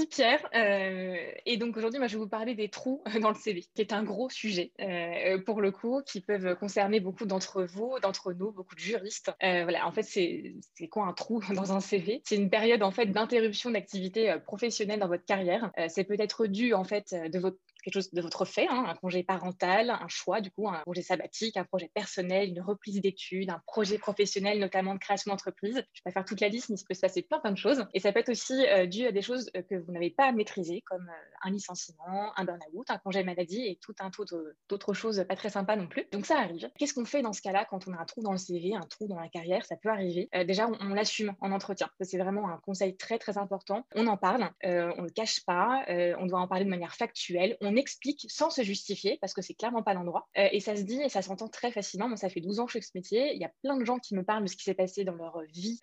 [0.08, 0.48] Pierre.
[0.56, 1.15] Euh,
[1.46, 3.94] et donc aujourd'hui, moi, je vais vous parler des trous dans le CV, qui est
[3.94, 8.52] un gros sujet euh, pour le coup, qui peuvent concerner beaucoup d'entre vous, d'entre nous,
[8.52, 9.32] beaucoup de juristes.
[9.44, 12.91] Euh, voilà, en fait, c'est quoi un trou dans un CV C'est une période en
[12.91, 15.72] fait d'interruption d'activité professionnelle dans votre carrière.
[15.89, 19.24] c'est peut-être dû en fait de votre quelque chose de votre fait, hein, un congé
[19.24, 23.62] parental, un choix, du coup, un congé sabbatique, un projet personnel, une reprise d'études, un
[23.67, 25.76] projet professionnel, notamment de création d'entreprise.
[25.76, 27.52] Je ne vais pas faire toute la liste, mais il peut se passer plein, plein
[27.52, 27.86] de choses.
[27.93, 30.26] Et ça peut être aussi euh, dû à des choses euh, que vous n'avez pas
[30.26, 34.24] à maîtriser, comme euh, un licenciement, un burn-out, un congé maladie et tout un tas
[34.69, 36.06] d'autres choses pas très sympas non plus.
[36.12, 36.69] Donc ça arrive.
[36.80, 38.82] Qu'est-ce qu'on fait dans ce cas-là quand on a un trou dans le CV, un
[38.82, 39.65] trou dans la carrière?
[39.65, 40.30] Ça peut arriver.
[40.48, 41.89] déjà, on, l'assume en entretien.
[42.02, 43.86] C'est vraiment un conseil très, très important.
[43.93, 47.58] On en parle, on ne le cache pas, on doit en parler de manière factuelle.
[47.62, 50.28] On on explique sans se justifier parce que c'est clairement pas l'endroit.
[50.36, 52.08] et ça se dit et ça s'entend très facilement.
[52.08, 53.34] Moi, ça fait 12 ans que je fais ce métier.
[53.34, 55.16] Il y a plein de gens qui me parlent de ce qui s'est passé dans
[55.16, 55.80] leur vie,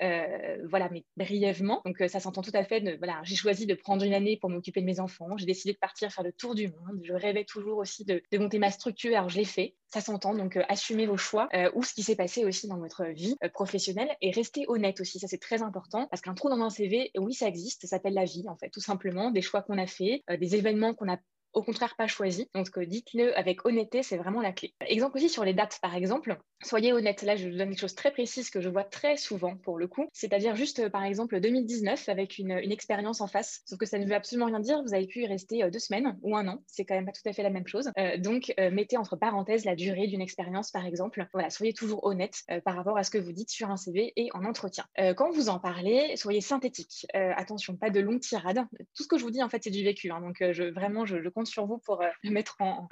[0.69, 1.83] voilà, mais brièvement.
[1.85, 2.81] Donc, ça s'entend tout à fait.
[2.81, 5.37] De, voilà, j'ai choisi de prendre une année pour m'occuper de mes enfants.
[5.37, 7.01] J'ai décidé de partir faire le tour du monde.
[7.03, 9.17] Je rêvais toujours aussi de, de monter ma structure.
[9.17, 10.35] Alors, je l'ai fait ça s'entend.
[10.35, 13.37] Donc, euh, assumez vos choix euh, ou ce qui s'est passé aussi dans votre vie
[13.45, 15.19] euh, professionnelle et restez honnête aussi.
[15.19, 17.83] Ça, c'est très important parce qu'un trou dans un CV, oui, ça existe.
[17.83, 19.31] Ça s'appelle la vie, en fait, tout simplement.
[19.31, 21.19] Des choix qu'on a fait, des événements qu'on a
[21.53, 22.49] au contraire pas choisi.
[22.55, 24.75] Donc dites-le avec honnêteté, c'est vraiment la clé.
[24.87, 26.39] Exemple aussi sur les dates, par exemple.
[26.63, 27.23] Soyez honnête.
[27.23, 29.89] Là, je vous donne quelque chose très précise que je vois très souvent pour le
[29.89, 30.07] coup.
[30.13, 33.63] C'est-à-dire juste, euh, par exemple, 2019 avec une, expérience en face.
[33.67, 34.83] Sauf que ça ne veut absolument rien dire.
[34.83, 36.63] Vous avez pu y rester euh, deux semaines ou un an.
[36.67, 37.91] C'est quand même pas tout à fait la même chose.
[37.99, 41.27] Euh, donc, mettez entre parenthèses la durée d'une expérience, par exemple.
[41.33, 44.29] Voilà, soyez toujours honnête par rapport à ce que vous dites sur un CV et
[44.35, 44.85] en entretien.
[45.17, 47.07] quand vous en parlez, soyez synthétique.
[47.15, 48.65] attention, pas de longues tirades.
[48.95, 50.11] Tout ce que je vous dis, en fait, c'est du vécu.
[50.11, 50.21] Hein.
[50.21, 52.89] donc, je, vraiment, je, sur vous pour mettre en,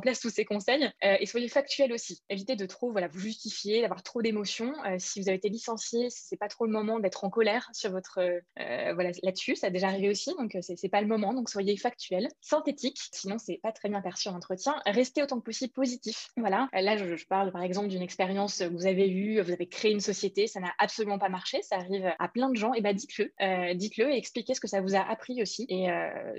[0.00, 0.90] place tous ces conseils.
[1.02, 2.22] et soyez factuel aussi.
[2.28, 4.72] Évitez de trop, voilà, vous justifier, d'avoir trop d'émotions.
[4.86, 7.90] Euh, si vous avez été licencié, c'est pas trop le moment d'être en colère sur
[7.90, 9.56] votre euh, voilà là-dessus.
[9.56, 11.34] Ça a déjà arrivé aussi, donc euh, c'est pas le moment.
[11.34, 12.98] Donc soyez factuel, synthétique.
[13.12, 14.74] Sinon c'est pas très bien perçu en entretien.
[14.86, 16.28] Restez autant que possible positif.
[16.36, 16.68] Voilà.
[16.72, 20.00] Là je, parle par exemple d'une expérience que vous avez eue, vous avez créé une
[20.00, 21.62] société, ça n'a absolument pas marché.
[21.62, 22.74] Ça arrive à plein de gens.
[22.74, 23.32] Et bah dites-le,
[23.74, 25.88] dites-le et expliquez ce que ça vous a appris aussi et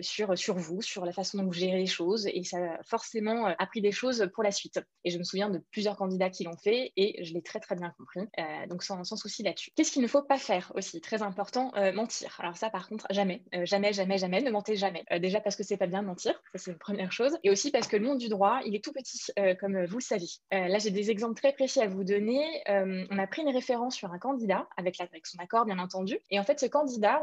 [0.02, 2.28] sur sur vous, sur la façon dont vous gérez les choses.
[2.28, 4.80] Et ça a forcément appris des choses pour la suite.
[5.04, 7.76] Et je me souviens de plusieurs candidats qui l'ont fait et je l'ai très très
[7.76, 8.22] bien compris.
[8.40, 9.72] Euh, donc sans, souci là-dessus.
[9.76, 12.36] Qu'est-ce qu'il ne faut pas faire aussi Très important, euh, mentir?
[12.40, 15.04] Alors ça par contre, jamais, euh, jamais, jamais, jamais, ne mentez jamais.
[15.20, 17.38] déjà parce que c'est pas bien de mentir, ça c'est une première chose.
[17.44, 20.04] Et aussi parce que le monde du droit, il est tout petit, comme vous le
[20.04, 20.28] savez.
[20.52, 22.64] là j'ai des exemples très précis à vous donner.
[22.68, 26.20] on a pris une référence sur un candidat avec, avec son accord bien entendu.
[26.30, 27.22] Et en fait ce candidat,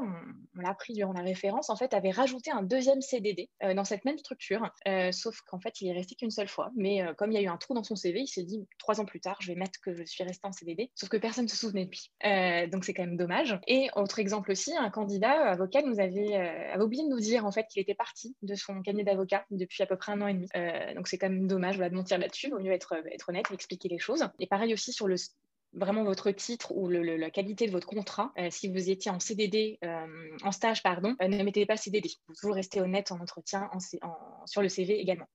[0.56, 4.04] on, l'a pris durant la référence, en fait avait rajouté un deuxième CDD dans cette
[4.04, 4.70] même structure.
[5.12, 6.70] sauf qu'en fait il est resté qu'une seule fois.
[6.76, 9.00] Mais comme il y a eu un trou dans son CV, il s'est dit trois
[9.00, 11.44] ans plus tard, je vais mettre que je suis restée en CDD, sauf que personne
[11.44, 12.10] ne se souvenait de lui.
[12.24, 13.58] Euh, donc c'est quand même dommage.
[13.66, 16.36] Et autre exemple aussi, un candidat avocat nous avait,
[16.76, 19.82] euh, oublié de nous dire en fait qu'il était parti de son cabinet d'avocat depuis
[19.82, 20.48] à peu près un an et demi.
[20.56, 22.50] Euh, donc c'est quand même dommage de mentir là-dessus.
[22.50, 24.24] Vaut mieux être, être honnête et expliquer les choses.
[24.38, 25.16] Et pareil aussi sur le
[25.72, 28.32] vraiment votre titre ou la qualité de votre contrat.
[28.50, 29.78] si vous étiez en CDD,
[30.42, 32.10] en stage, pardon, ne mettez pas CDD.
[32.42, 35.26] Vous rester honnête en entretien, en, sur le CV également.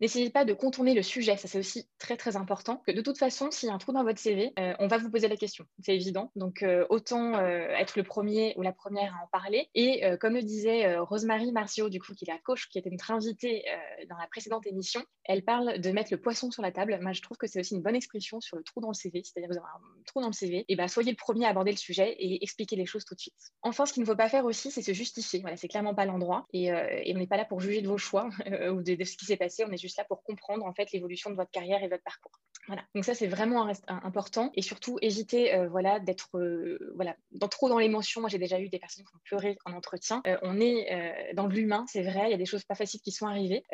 [0.00, 2.82] N'essayez pas de contourner le sujet, ça c'est aussi très très important.
[2.86, 4.98] Que de toute façon, s'il y a un trou dans votre CV, euh, on va
[4.98, 6.32] vous poser la question, c'est évident.
[6.36, 9.68] Donc euh, autant euh, être le premier ou la première à en parler.
[9.74, 13.10] Et comme le disait Rosemary Marcio, du coup, qui est la coach, qui était notre
[13.10, 13.64] invitée
[14.08, 16.98] dans la précédente émission, elle parle de mettre le poisson sur la table.
[17.00, 19.22] Moi, je trouve que c'est aussi une bonne expression sur le trou dans le CV,
[19.24, 21.70] c'est-à-dire vous avez un trou dans le CV, et ben soyez le premier à aborder
[21.70, 23.34] le sujet et expliquer les choses tout de suite.
[23.62, 25.40] Enfin, ce qu'il ne faut pas faire aussi, c'est se justifier.
[25.40, 28.30] Voilà, c'est clairement pas l'endroit et, on n'est pas là pour juger de vos choix
[28.72, 31.30] ou de ce qui s'est passé on est juste là pour comprendre en fait l'évolution
[31.30, 32.32] de votre carrière et votre parcours.
[32.66, 32.82] Voilà.
[32.94, 33.72] Donc ça c'est vraiment un,
[34.04, 38.20] important et surtout éviter euh, voilà d'être euh, voilà dans, trop dans l'émotion.
[38.20, 40.22] Moi j'ai déjà eu des personnes qui ont pleuré en entretien.
[40.26, 42.26] Euh, on est dans l'humain, c'est vrai.
[42.26, 43.64] Il y a des choses pas faciles qui sont arrivées.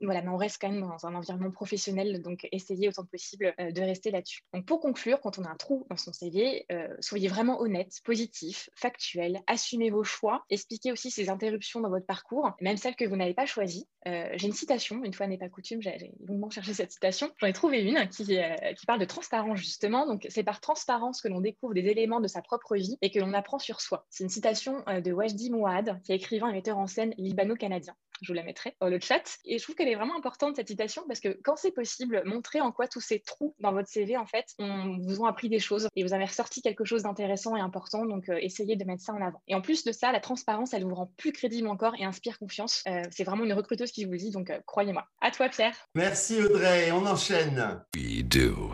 [0.00, 3.54] Voilà, mais on reste quand même dans un environnement professionnel, donc essayez autant que possible
[3.58, 4.42] de rester là-dessus.
[4.52, 6.66] Donc pour conclure, quand on a un trou dans son CV,
[7.00, 12.50] soyez vraiment honnête, positif, factuel, assumez vos choix, expliquez aussi ces interruptions dans votre parcours,
[12.60, 13.86] même celles que vous n'avez pas choisies.
[14.04, 17.30] j'ai une citation, une fois n'est pas coutume, j'ai longuement cherché cette citation.
[17.38, 20.06] J'en ai trouvé une qui, euh, qui parle de transparence, justement.
[20.06, 23.18] Donc, c'est par transparence que l'on découvre des éléments de sa propre vie et que
[23.18, 24.06] l'on apprend sur soi.
[24.10, 27.94] C'est une citation euh, de Wajdi Mouad, qui est écrivain et metteur en scène libano-canadien
[28.20, 29.38] je vous la mettrai dans le chat.
[29.44, 32.60] Et je trouve qu'elle est vraiment importante, cette citation, parce que quand c'est possible, montrer
[32.60, 35.58] en quoi tous ces trous dans votre CV, en fait, on, vous ont appris des
[35.58, 38.06] choses et vous avez ressorti quelque chose d'intéressant et important.
[38.06, 39.42] Donc, euh, essayez de mettre ça en avant.
[39.46, 42.38] Et en plus de ça, la transparence, elle vous rend plus crédible encore et inspire
[42.38, 42.82] confiance.
[42.88, 45.04] Euh, c'est vraiment une recruteuse qui vous le dit, donc euh, croyez-moi.
[45.20, 45.74] À toi, Pierre.
[45.94, 46.90] Merci, Audrey.
[46.92, 47.82] On enchaîne.
[47.94, 48.72] We do.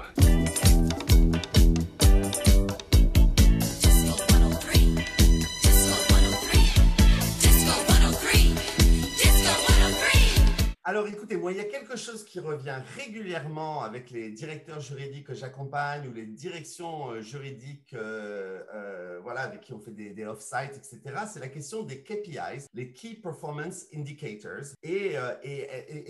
[10.90, 15.28] Alors écoutez, moi, il y a quelque chose qui revient régulièrement avec les directeurs juridiques
[15.28, 20.26] que j'accompagne ou les directions euh, juridiques euh, euh, voilà, avec qui on fait des,
[20.26, 21.00] off-sites, etc.
[21.32, 25.14] C'est la question des KPIs, les Key Performance Indicators, et,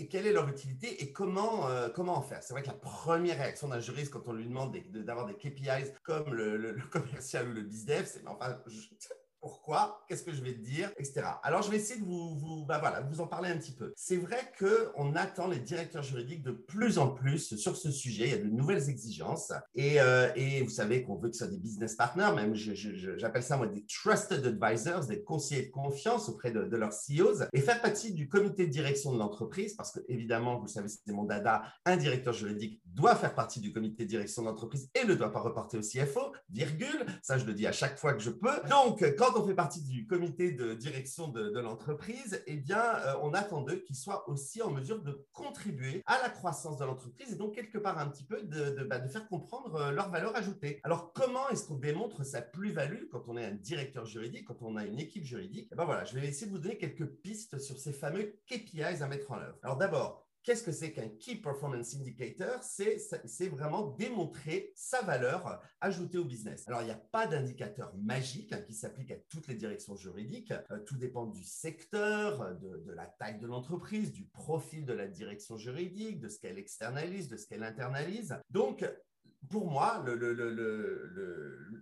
[0.09, 2.41] quelle est leur utilité et comment, comment en faire?
[2.41, 5.93] C'est vrai que la première réaction d'un juriste quand on lui demande d'avoir des KPIs
[6.01, 8.57] comme le, commercial ou le BizDev, c'est enfin,
[9.41, 11.21] pourquoi quoi, qu'est-ce que je vais te dire, etc.
[11.43, 13.93] Alors, je vais essayer de vous, bah voilà, vous en parler un petit peu.
[13.95, 18.25] C'est vrai qu'on attend les directeurs juridiques de plus en plus sur ce sujet.
[18.25, 19.53] Il y a de nouvelles exigences.
[19.75, 23.43] Et, euh, et vous savez qu'on veut que ce soit des business partners, même j'appelle
[23.43, 27.61] ça moi des trusted advisors, des conseillers de confiance auprès de, de leurs CEOs, et
[27.61, 31.23] faire partie du comité de direction de l'entreprise, parce que évidemment, vous savez, c'est mon
[31.23, 35.13] dada, un directeur juridique doit faire partie du comité de direction de l'entreprise et ne
[35.13, 37.05] doit pas reporter au CFO, virgule.
[37.21, 38.61] Ça, je le dis à chaque fois que je peux.
[38.69, 43.33] Donc, quand on fait partie du comité de direction de, l'entreprise, eh bien, euh, on
[43.33, 47.35] attend d'eux qu'ils soient aussi en mesure de contribuer à la croissance de l'entreprise et
[47.35, 50.79] donc quelque part un petit peu de, bah, faire comprendre euh, leur valeur ajoutée.
[50.83, 54.75] Alors, comment est-ce qu'on démontre sa plus-value quand on est un directeur juridique, quand on
[54.75, 55.69] a une équipe juridique?
[55.71, 59.01] Eh ben voilà, je vais essayer de vous donner quelques pistes sur ces fameux KPIs
[59.01, 59.57] à mettre en œuvre.
[59.63, 62.63] Alors d'abord, Qu'est-ce que c'est qu'un Key Performance Indicator?
[62.63, 66.67] C'est vraiment démontrer sa valeur ajoutée au business.
[66.67, 70.51] Alors, il n'y a pas d'indicateur magique hein, qui s'applique à toutes les directions juridiques.
[70.71, 75.57] Euh, tout dépend du secteur, de, la taille de l'entreprise, du profil de la direction
[75.57, 78.35] juridique, de ce qu'elle externalise, de ce qu'elle internalise.
[78.49, 78.83] Donc,
[79.49, 80.03] pour moi,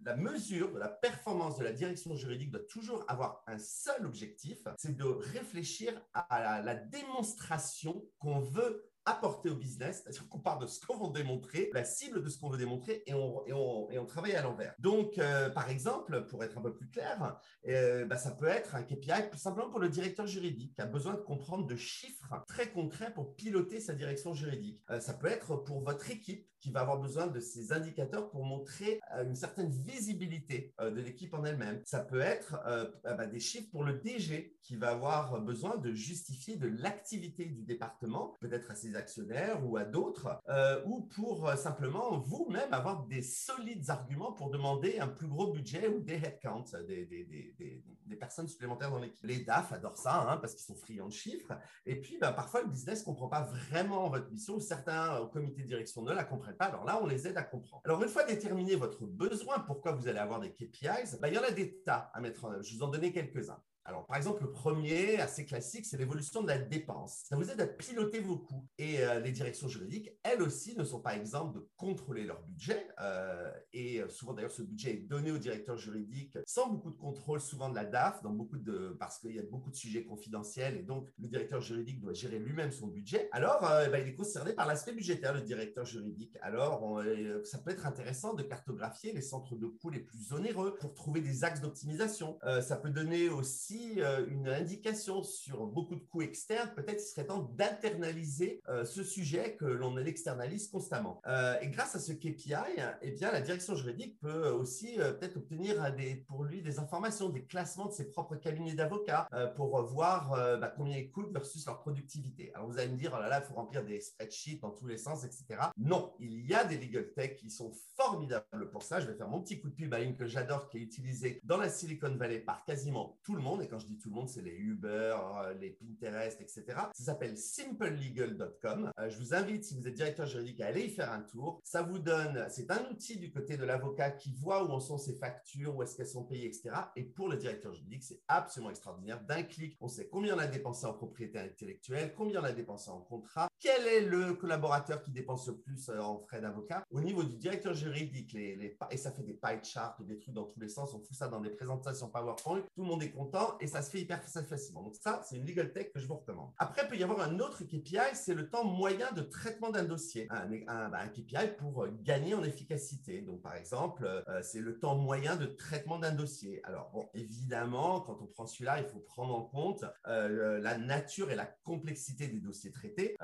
[0.03, 4.59] la mesure de la performance de la direction juridique doit toujours avoir un seul objectif,
[4.77, 10.67] c'est de réfléchir à la démonstration qu'on veut apporter au business, c'est-à-dire qu'on part de
[10.67, 14.41] ce qu'on veut démontrer, la cible de ce qu'on veut démontrer, et on, travaille à
[14.41, 14.73] l'envers.
[14.79, 18.75] Donc, euh, par exemple, pour être un peu plus clair, euh, bah, ça peut être
[18.75, 22.69] un KPI simplement pour le directeur juridique qui a besoin de comprendre de chiffres très
[22.69, 24.81] concrets pour piloter sa direction juridique.
[24.89, 28.43] Euh, ça peut être pour votre équipe qui va avoir besoin de ces indicateurs pour
[28.43, 31.81] montrer une certaine visibilité de l'équipe en elle-même.
[31.85, 32.59] Ça peut être
[33.03, 37.63] bah, des chiffres pour le DG qui va avoir besoin de justifier de l'activité du
[37.63, 43.05] département, peut-être à ses actionnaires ou à d'autres, euh, ou pour euh, simplement vous-même avoir
[43.05, 48.47] des solides arguments pour demander un plus gros budget ou des headcounts, des, des personnes
[48.47, 49.19] supplémentaires dans l'équipe.
[49.23, 51.53] Les DAF adorent ça hein, parce qu'ils sont friands de chiffres.
[51.85, 55.61] Et puis, ben, parfois, le business ne comprend pas vraiment votre mission certains au comité
[55.61, 56.65] de direction ne la comprennent pas.
[56.65, 57.81] Alors là, on les aide à comprendre.
[57.85, 61.37] Alors, une fois déterminé votre besoin, pourquoi vous allez avoir des KPIs, ben, il y
[61.37, 62.63] en a des tas à mettre en œuvre.
[62.63, 63.61] Je vous en donner quelques-uns.
[63.89, 67.23] Alors, par exemple, le premier, assez classique, c'est l'évolution de la dépense.
[67.27, 68.63] Ça vous aide à piloter vos coûts.
[68.77, 72.87] Et euh, les directions juridiques, elles aussi, ne sont pas exemptes de contrôler leur budget.
[73.01, 76.97] Euh, et euh, souvent, d'ailleurs, ce budget est donné au directeur juridique sans beaucoup de
[76.97, 80.03] contrôle, souvent de la DAF, dans beaucoup de, parce qu'il y a beaucoup de sujets
[80.03, 80.77] confidentiels.
[80.77, 83.27] Et donc, le directeur juridique doit gérer lui-même son budget.
[83.31, 86.37] Alors, ben, il est concerné par l'aspect budgétaire, le directeur juridique.
[86.43, 87.01] Alors,
[87.43, 91.21] ça peut être intéressant de cartographier les centres de coûts les plus onéreux pour trouver
[91.21, 92.37] des axes d'optimisation.
[92.61, 97.25] ça peut donner aussi euh, une indication sur beaucoup de coûts externes, peut-être il serait
[97.25, 101.21] temps d'internaliser euh, ce sujet que l'on externalise constamment.
[101.27, 102.53] Euh, et grâce à ce KPI,
[103.01, 105.93] eh bien, la direction juridique peut aussi peut-être obtenir
[106.27, 110.97] pour lui des informations, des classements de ses propres cabinets d'avocats pour voir bah, combien
[110.97, 112.51] ils coûtent versus leur productivité.
[112.53, 114.87] Alors vous allez me dire, oh là là, il faut remplir des spreadsheets dans tous
[114.87, 115.61] les sens, etc.
[115.77, 118.99] Non, il y a des legal tech qui sont formidables pour ça.
[118.99, 121.39] Je vais faire mon petit coup de pub à une que j'adore, qui est utilisée
[121.43, 123.58] dans la Silicon Valley par quasiment tout le monde.
[123.61, 126.63] Et quand je dis tout le monde, c'est les Uber, euh, les Pinterest, etc.
[126.93, 128.91] Ça s'appelle simplelegal.com.
[128.99, 131.59] Euh, je vous invite, si vous êtes directeur juridique, à aller y faire un tour.
[131.63, 134.97] Ça vous donne, c'est un outil du côté de l'avocat qui voit où en sont
[134.97, 136.69] ses factures, où est-ce qu'elles sont payées, etc.
[136.95, 139.21] Et pour le directeur juridique, c'est absolument extraordinaire.
[139.25, 142.89] D'un clic, on sait combien on a dépensé en propriété intellectuelle, combien on a dépensé
[142.89, 146.83] en contrat, quel est le collaborateur qui dépense le plus euh, en frais d'avocat?
[146.91, 150.59] Au niveau du directeur juridique, et ça fait des pie charts, des trucs dans tous
[150.59, 153.67] les sens, on fout ça dans des présentations PowerPoint, tout le monde est content et
[153.67, 154.83] ça se fait hyper facilement.
[154.83, 156.51] Donc ça, c'est une legal tech que je vous recommande.
[156.57, 159.83] Après, il peut y avoir un autre KPI, c'est le temps moyen de traitement d'un
[159.83, 160.27] dossier.
[160.29, 163.21] Un, bah, KPI pour euh, gagner en efficacité.
[163.21, 166.61] Donc par exemple, euh, c'est le temps moyen de traitement d'un dossier.
[166.63, 171.35] Alors bon, évidemment, quand on prend celui-là, il faut prendre en compte la nature et
[171.35, 173.15] la complexité des dossiers traités.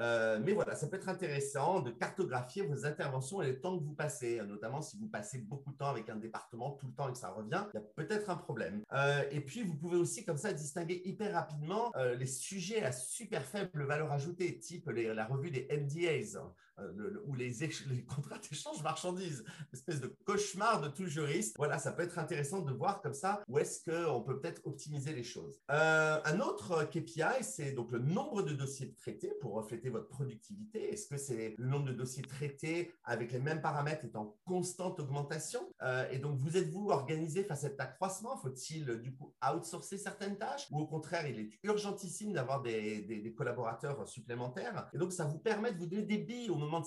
[0.43, 3.93] Mais voilà, ça peut être intéressant de cartographier vos interventions et le temps que vous
[3.93, 7.11] passez, notamment si vous passez beaucoup de temps avec un département tout le temps et
[7.11, 8.83] que ça revient, il y a peut-être un problème.
[9.31, 13.43] et puis, vous pouvez aussi comme ça distinguer hyper rapidement euh, les sujets à super
[13.43, 17.49] faible valeur ajoutée, type la revue des NDAs hein, euh, ou les,
[17.89, 21.55] les contrats d'échange marchandises, espèce de cauchemar de tout juriste.
[21.57, 25.13] Voilà, ça peut être intéressant de voir comme ça où est-ce qu'on peut peut-être optimiser
[25.13, 25.61] les choses.
[25.71, 30.93] Euh, un autre KPI, c'est donc le nombre de dossiers traités pour refléter votre productivité?
[30.93, 34.99] Est-ce que c'est le nombre de dossiers traités avec les mêmes paramètres est en constante
[34.99, 35.61] augmentation?
[35.81, 38.37] Euh, Et donc, vous êtes-vous organisé face à cet accroissement?
[38.37, 40.67] Faut-il du coup outsourcer certaines tâches?
[40.71, 44.89] Ou au contraire, il est urgentissime d'avoir des, collaborateurs supplémentaires?
[44.93, 46.85] Et donc, ça vous permet de vous donner des billes au moment de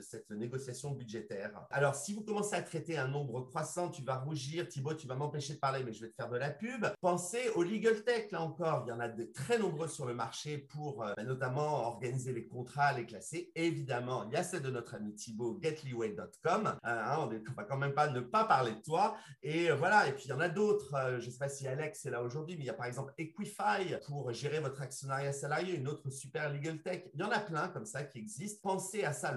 [0.00, 1.66] cette négociation budgétaire.
[1.70, 5.16] Alors, si vous commencez à traiter un nombre croissant, tu vas rougir, Thibaut, tu vas
[5.16, 6.86] m'empêcher de parler, mais je vais te faire de la pub.
[7.00, 8.84] Pensez au legal tech, là encore.
[8.86, 12.46] Il y en a de très nombreux sur le marché pour euh, notamment organiser les
[12.46, 13.50] contrats, les classer.
[13.54, 16.66] évidemment, il y a celle de notre ami Thibaut, getleeway.com.
[16.66, 19.16] Euh, hein, on ne va quand même pas ne pas parler de toi.
[19.42, 21.18] Et euh, voilà, et puis il y en a d'autres.
[21.20, 23.12] je ne sais pas si Alex est là aujourd'hui, mais il y a par exemple
[23.18, 27.04] Equify pour gérer votre actionnariat salarié, une autre super legal tech.
[27.14, 28.60] Il y en a plein comme ça qui existent.
[28.62, 29.36] Pensez à ça.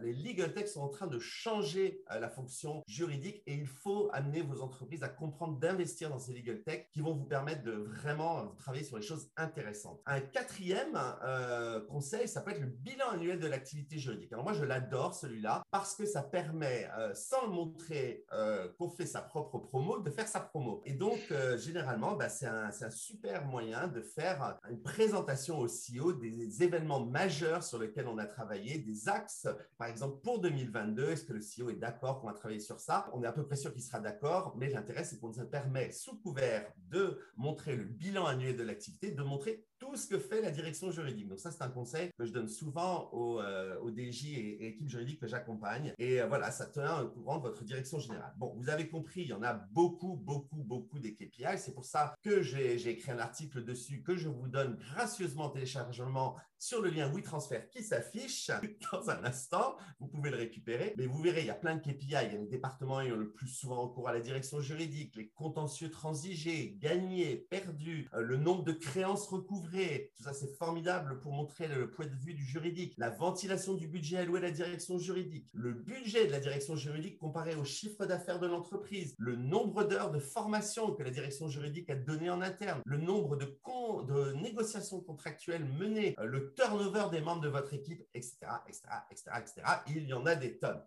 [0.00, 4.42] les legal tech sont en train de changer la fonction juridique et il faut amener
[4.42, 8.48] vos entreprises à comprendre d'investir dans ces legal tech qui vont vous permettre de vraiment
[8.58, 10.00] travailler sur les choses intéressantes.
[10.06, 11.49] Un quatrième euh,
[11.88, 14.32] conseil, ça peut être le bilan annuel de l'activité juridique.
[14.32, 19.06] Alors moi, je l'adore celui-là parce que ça permet, euh, sans montrer euh, qu'on fait
[19.06, 20.82] sa propre promo, de faire sa promo.
[20.84, 21.18] Et donc,
[21.56, 27.04] généralement, bah, c'est un, un, super moyen de faire une présentation au CEO des événements
[27.04, 29.48] majeurs sur lesquels on a travaillé, des axes,
[29.78, 33.10] par exemple pour 2022, est-ce que le CEO est d'accord qu'on va travailler sur ça?
[33.12, 35.90] On est à peu près sûr qu'il sera d'accord, mais l'intérêt, c'est qu'on se permet,
[35.92, 40.42] sous couvert de montrer le bilan annuel de l'activité, de montrer tout ce que fait
[40.42, 41.26] la direction juridique.
[41.26, 45.20] Donc ça, c'est un conseil que je donne souvent aux, euh, DJ et, équipes juridiques
[45.20, 45.94] que j'accompagne.
[45.98, 48.32] Et euh, voilà, ça tient au courant de votre direction générale.
[48.36, 51.58] Bon, vous avez compris, il y en a beaucoup, beaucoup, beaucoup des KPI.
[51.58, 55.50] C'est pour ça que j'ai écrit un article dessus que je vous donne gracieusement en
[55.50, 58.50] téléchargement sur le lien WeTransfer qui s'affiche
[58.92, 59.76] dans un instant.
[59.98, 60.94] Vous pouvez le récupérer.
[60.96, 62.04] Mais vous verrez, il y a plein de KPI.
[62.04, 65.28] Il y a les départements ont le plus souvent recours à la direction juridique, les
[65.30, 69.70] contentieux transigés, gagnés, perdus, euh, le nombre de créances recouvrées
[70.16, 72.94] tout ça, c'est formidable pour montrer le point de vue du juridique.
[72.98, 75.48] La ventilation du budget alloué à la direction juridique.
[75.54, 79.14] Le budget de la direction juridique comparé au chiffre d'affaires de l'entreprise.
[79.18, 82.80] Le nombre d'heures de formation que la direction juridique a donné en interne.
[82.84, 86.14] Le nombre de, de négociations contractuelles menées.
[86.18, 88.36] Euh, turnover des membres de votre équipe, etc.,
[88.66, 89.62] etc., etc., etc.
[89.88, 90.82] Il y en a des tonnes.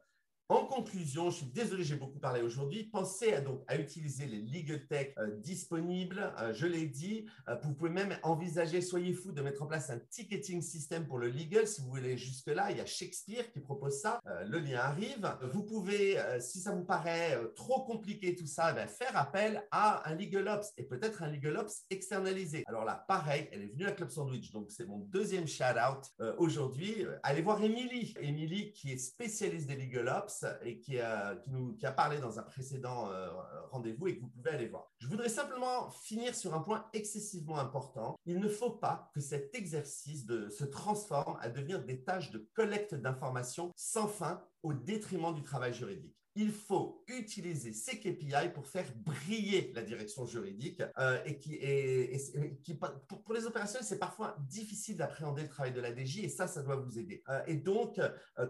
[0.53, 2.83] En conclusion, je suis désolé, j'ai beaucoup parlé aujourd'hui.
[2.83, 6.31] Pensez à, donc, à utiliser les legal tech euh, disponibles.
[6.39, 7.25] Euh, je l'ai dit.
[7.49, 11.17] Euh, vous pouvez même envisager, soyez fou, de mettre en place un ticketing system pour
[11.17, 11.65] le legal.
[11.65, 14.19] Si vous voulez jusque-là, il y a Shakespeare qui propose ça.
[14.45, 15.27] le lien arrive.
[15.51, 20.13] Vous pouvez, si ça vous paraît trop compliqué tout ça, ben, faire appel à un
[20.13, 22.63] legal ops et peut-être un legal ops externalisé.
[22.67, 27.07] Alors là, pareil, elle est venue à Club Sandwich, donc c'est mon deuxième shout-out aujourd'hui.
[27.23, 28.13] allez voir Émilie.
[28.21, 31.35] Émilie qui est spécialiste des legal ops et qui a,
[31.77, 33.29] qui a parlé dans un précédent euh,
[33.71, 34.91] rendez-vous et que vous pouvez aller voir.
[34.99, 38.15] Je voudrais simplement finir sur un point excessivement important.
[38.25, 42.95] Il ne faut pas que cet exercice se transforme à devenir des tâches de collecte
[42.95, 48.85] d'informations sans fin au détriment du travail juridique il faut utiliser ces KPI pour faire
[48.95, 54.97] briller la direction juridique euh, et qui, est, qui pour, les opérationnels, c'est parfois difficile
[54.97, 57.23] d'appréhender le travail de la DJ et ça, ça doit vous aider.
[57.29, 58.09] Euh, et donc, euh,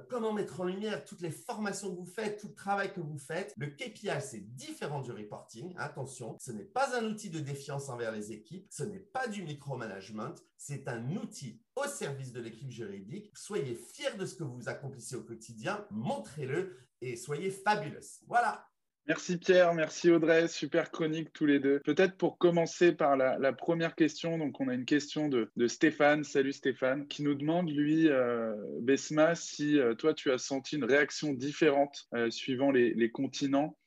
[0.10, 3.18] comment mettre en lumière toutes les formations que vous faites, tout le travail que vous
[3.18, 3.54] faites?
[3.58, 5.74] Le KPI, c'est différent du reporting.
[5.78, 9.44] Attention, ce n'est pas un outil de défiance envers les équipes, ce n'est pas du
[9.44, 13.32] micromanagement, c'est un outil au service de l'équipe juridique.
[13.36, 18.22] Soyez fiers de ce que vous accomplissez au quotidien, montrez-le et soyez fabulous.
[18.28, 18.68] Voilà.
[19.06, 21.82] Merci Pierre, merci Audrey, super chronique tous les deux.
[21.84, 26.54] Peut-être pour commencer par la, première question, donc on a une question de, Stéphane, salut
[26.54, 31.34] Stéphane, qui nous demande, lui, euh, Besma, si euh, toi tu as senti une réaction
[31.34, 33.78] différente euh, suivant les continents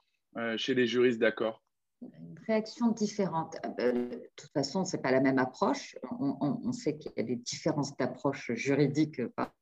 [0.59, 1.63] chez les juristes d'accord
[2.03, 3.57] une réaction différente.
[3.81, 5.97] Euh, de toute façon, ce n'est pas la même approche.
[6.21, 9.53] On, sait qu'il y a des différences d'approche juridique par,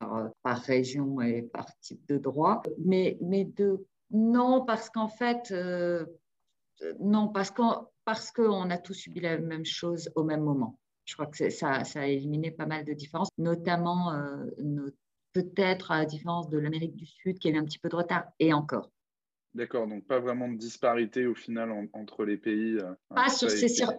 [0.42, 2.62] par, région et par type de droit.
[2.84, 6.06] Mais, mais de, non, parce qu'en fait, euh,
[7.00, 10.78] non, parce qu'on parce qu'on a tous subi la même chose au même moment.
[11.04, 14.90] Je crois que ça, a éliminé pas mal de différences, notamment euh,
[15.32, 18.24] peut-être à la différence de l'Amérique du Sud qui eu un petit peu de retard,
[18.38, 18.90] et encore.
[19.54, 22.76] D'accord, donc pas vraiment de disparité au final entre les pays.
[22.76, 23.26] Euh, pas,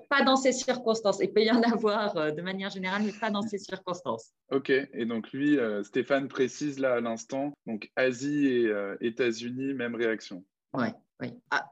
[0.10, 1.20] pas, dans ces circonstances.
[1.22, 4.34] Il peut y en avoir euh, de manière générale, mais pas dans ces circonstances.
[4.52, 9.96] Ok, et donc lui, euh, Stéphane précise là à l'instant, donc Asie et États-Unis, même
[9.96, 10.44] réaction.
[10.74, 11.72] Ouais, oui, ah,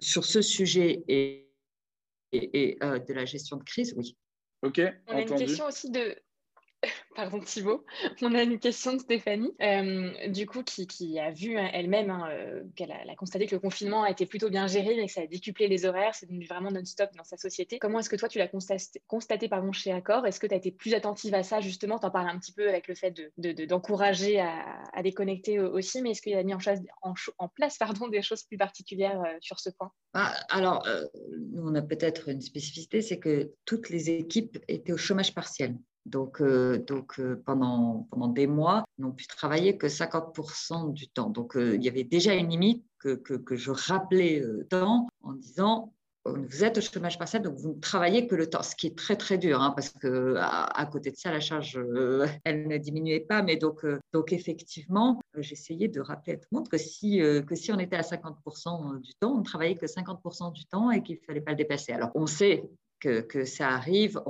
[0.00, 1.48] sur ce sujet et,
[2.32, 4.16] et, de la gestion de crise, oui.
[4.62, 6.16] Ok, On a une question aussi de,
[7.16, 7.84] pardon Thibaut,
[8.22, 12.62] on a une question de Stéphanie, euh, du coup, qui, a vu elle-même hein, euh,
[12.74, 15.26] qu'elle a, constaté que le confinement a été plutôt bien géré, mais que ça a
[15.26, 17.78] décuplé les horaires, c'est devenu vraiment non-stop dans sa société.
[17.78, 20.26] Comment est-ce que toi, tu l'as constaté, chez Accor?
[20.26, 21.98] Est-ce que tu as été plus attentive à ça, justement?
[21.98, 26.10] Tu en parles un petit peu avec le fait d'encourager de, à, déconnecter aussi, mais
[26.10, 29.90] est-ce qu'il a mis en, en, place pardon, des choses plus particulières sur ce point?
[30.14, 30.86] Ah, Alors,
[31.52, 35.76] nous, on a peut-être une spécificité, c'est que toutes les équipes étaient au chômage partiel.
[36.06, 41.30] Donc, euh, donc euh, pendant, pendant des mois, n'ont pu travailler que 50% du temps.
[41.30, 45.92] Donc, euh, il y avait déjà une limite que, que, je rappelais temps en disant
[46.24, 48.98] vous êtes au chômage partiel, donc vous ne travaillez que le temps, ce qui est
[48.98, 51.78] très très dur, hein, parce que à, côté de ça, la charge,
[52.44, 53.42] elle ne diminuait pas.
[53.42, 57.70] Mais donc, donc effectivement, j'essayais de rappeler à tout le monde que si, que si
[57.70, 61.16] on était à 50% du temps, on ne travaillait que 50% du temps et qu'il
[61.16, 61.92] ne fallait pas le dépasser.
[61.92, 64.20] Alors, on sait que, que ça arrive,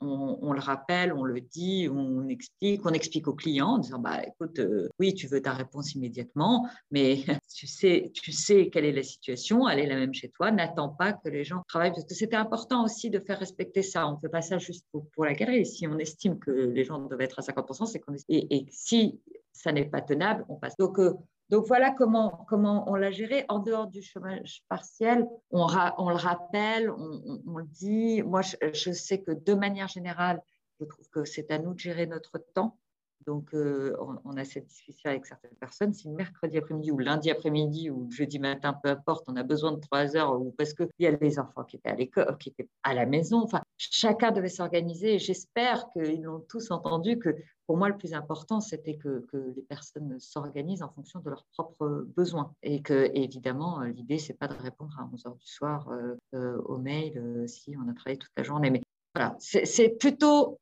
[0.00, 4.58] le rappelle, on le dit, on explique, on explique aux clients en disant bah, écoute,
[4.58, 7.24] euh, oui, tu veux ta réponse immédiatement, mais
[7.54, 10.90] tu sais, tu sais quelle est la situation, elle est la même chez toi, n'attends
[10.90, 14.08] pas que les gens travaillent, parce que c'était important aussi de faire respecter ça.
[14.08, 15.66] On ne fait pas ça juste pour, la galerie.
[15.66, 19.20] Si on estime que les gens doivent être à 50%, c'est qu'on et, et si
[19.52, 20.76] ça n'est pas tenable, on passe.
[20.76, 21.14] Donc, euh,
[21.50, 23.44] donc voilà comment, on l'a géré.
[23.48, 28.22] En dehors du chômage partiel, on, on le rappelle, on, le dit.
[28.22, 30.42] Moi, je, sais que de manière générale,
[30.78, 32.78] je trouve que c'est à nous de gérer notre temps.
[33.26, 35.92] Donc, euh, on, a cette discussion avec certaines personnes.
[35.92, 39.80] Si mercredi après-midi ou lundi après-midi ou jeudi matin, peu importe, on a besoin de
[39.80, 42.68] trois heures ou parce qu'il y a des enfants qui étaient à l'école, qui étaient
[42.82, 43.42] à la maison.
[43.42, 45.18] Enfin, chacun devait s'organiser.
[45.18, 47.34] J'espère qu'ils l'ont tous entendu que
[47.68, 52.06] pour moi, le plus important, c'était que, les personnes s'organisent en fonction de leurs propres
[52.16, 52.54] besoins.
[52.62, 56.56] Et que, évidemment, l'idée, c'est pas de répondre à 11 heures du soir euh, euh,
[56.62, 58.70] aux mails euh, si on a travaillé toute la journée.
[58.70, 58.80] Mais
[59.14, 60.58] voilà, c'est plutôt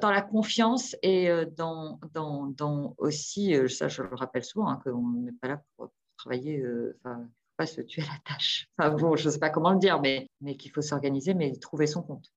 [0.00, 5.10] dans la confiance et dans, dans, dans, aussi, ça je le rappelle souvent, hein, qu'on
[5.22, 6.62] n'est pas là pour, travailler,
[6.98, 8.68] enfin, pas se tuer la tâche.
[8.76, 11.52] Enfin bon, je ne sais pas comment le dire, mais, mais qu'il faut s'organiser, mais
[11.56, 12.30] trouver son compte.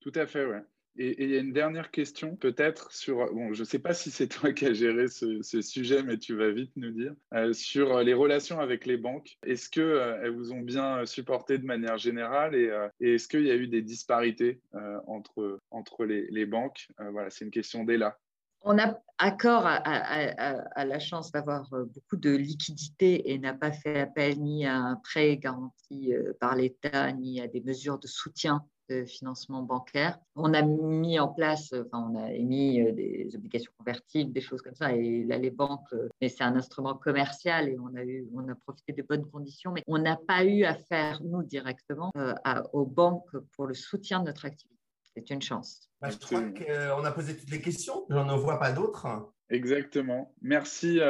[0.00, 0.62] Tout à fait, ouais.
[0.96, 4.10] Et il y a une dernière question, peut-être sur, bon, je ne sais pas si
[4.10, 8.00] c'est toi qui as géré ce, sujet, mais tu vas vite nous dire, euh, sur
[8.00, 9.38] les relations avec les banques.
[9.44, 13.50] Est-ce qu'elles euh, vous ont bien supporté de manière générale et, euh, est-ce qu'il y
[13.50, 14.60] a eu des disparités
[15.06, 16.88] entre, entre les, banques?
[16.98, 18.18] Voilà, c'est une question d'Ella.
[18.62, 24.38] On a accord à, la chance d'avoir beaucoup de liquidités et n'a pas fait appel
[24.38, 28.64] ni à un prêt garanti par l'État, ni à des mesures de soutien
[29.06, 30.18] financement bancaire.
[30.36, 34.62] On a mis en place, enfin, on a émis euh, des obligations convertibles, des choses
[34.62, 34.92] comme ça.
[34.92, 38.48] Et là, les banques, euh, mais c'est un instrument commercial et on a, eu, on
[38.48, 42.34] a profité de bonnes conditions, mais on n'a pas eu à faire, nous, directement euh,
[42.72, 44.76] aux banques pour le soutien de notre activité.
[45.14, 45.88] C'est une chance.
[46.00, 48.06] Bah, je crois qu'on a posé toutes les questions.
[48.08, 49.06] Je n'en vois pas d'autres.
[49.48, 50.32] Exactement.
[50.40, 51.00] Merci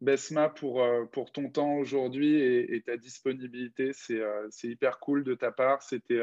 [0.00, 0.80] Besma pour,
[1.10, 3.90] pour ton temps aujourd'hui et, et, ta disponibilité.
[3.92, 5.82] C'est hyper cool de ta part.
[5.82, 6.22] C'était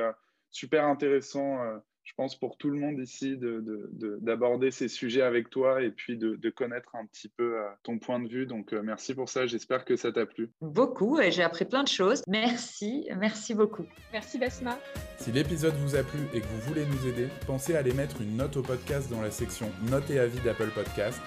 [0.56, 5.82] super intéressant, euh, je pense, pour tout le monde ici d'aborder ces sujets avec toi
[5.82, 8.46] et puis de, connaître un petit peu euh, ton point de vue.
[8.46, 9.46] Donc, euh, merci pour ça.
[9.46, 10.50] J'espère que ça t'a plu.
[10.62, 12.24] Beaucoup et j'ai appris plein de choses.
[12.28, 13.86] Merci, merci beaucoup.
[14.14, 14.80] Merci Basma.
[15.18, 18.22] Si l'épisode vous a plu et que vous voulez nous aider, pensez à aller mettre
[18.22, 21.20] une note au podcast dans la section Notes et avis d'Apple Podcast.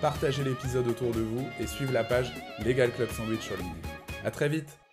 [0.00, 2.32] Partagez l'épisode autour de vous et suivez la page
[2.64, 3.88] Legal Club Sandwich sur LinkedIn.
[4.24, 4.85] À très vite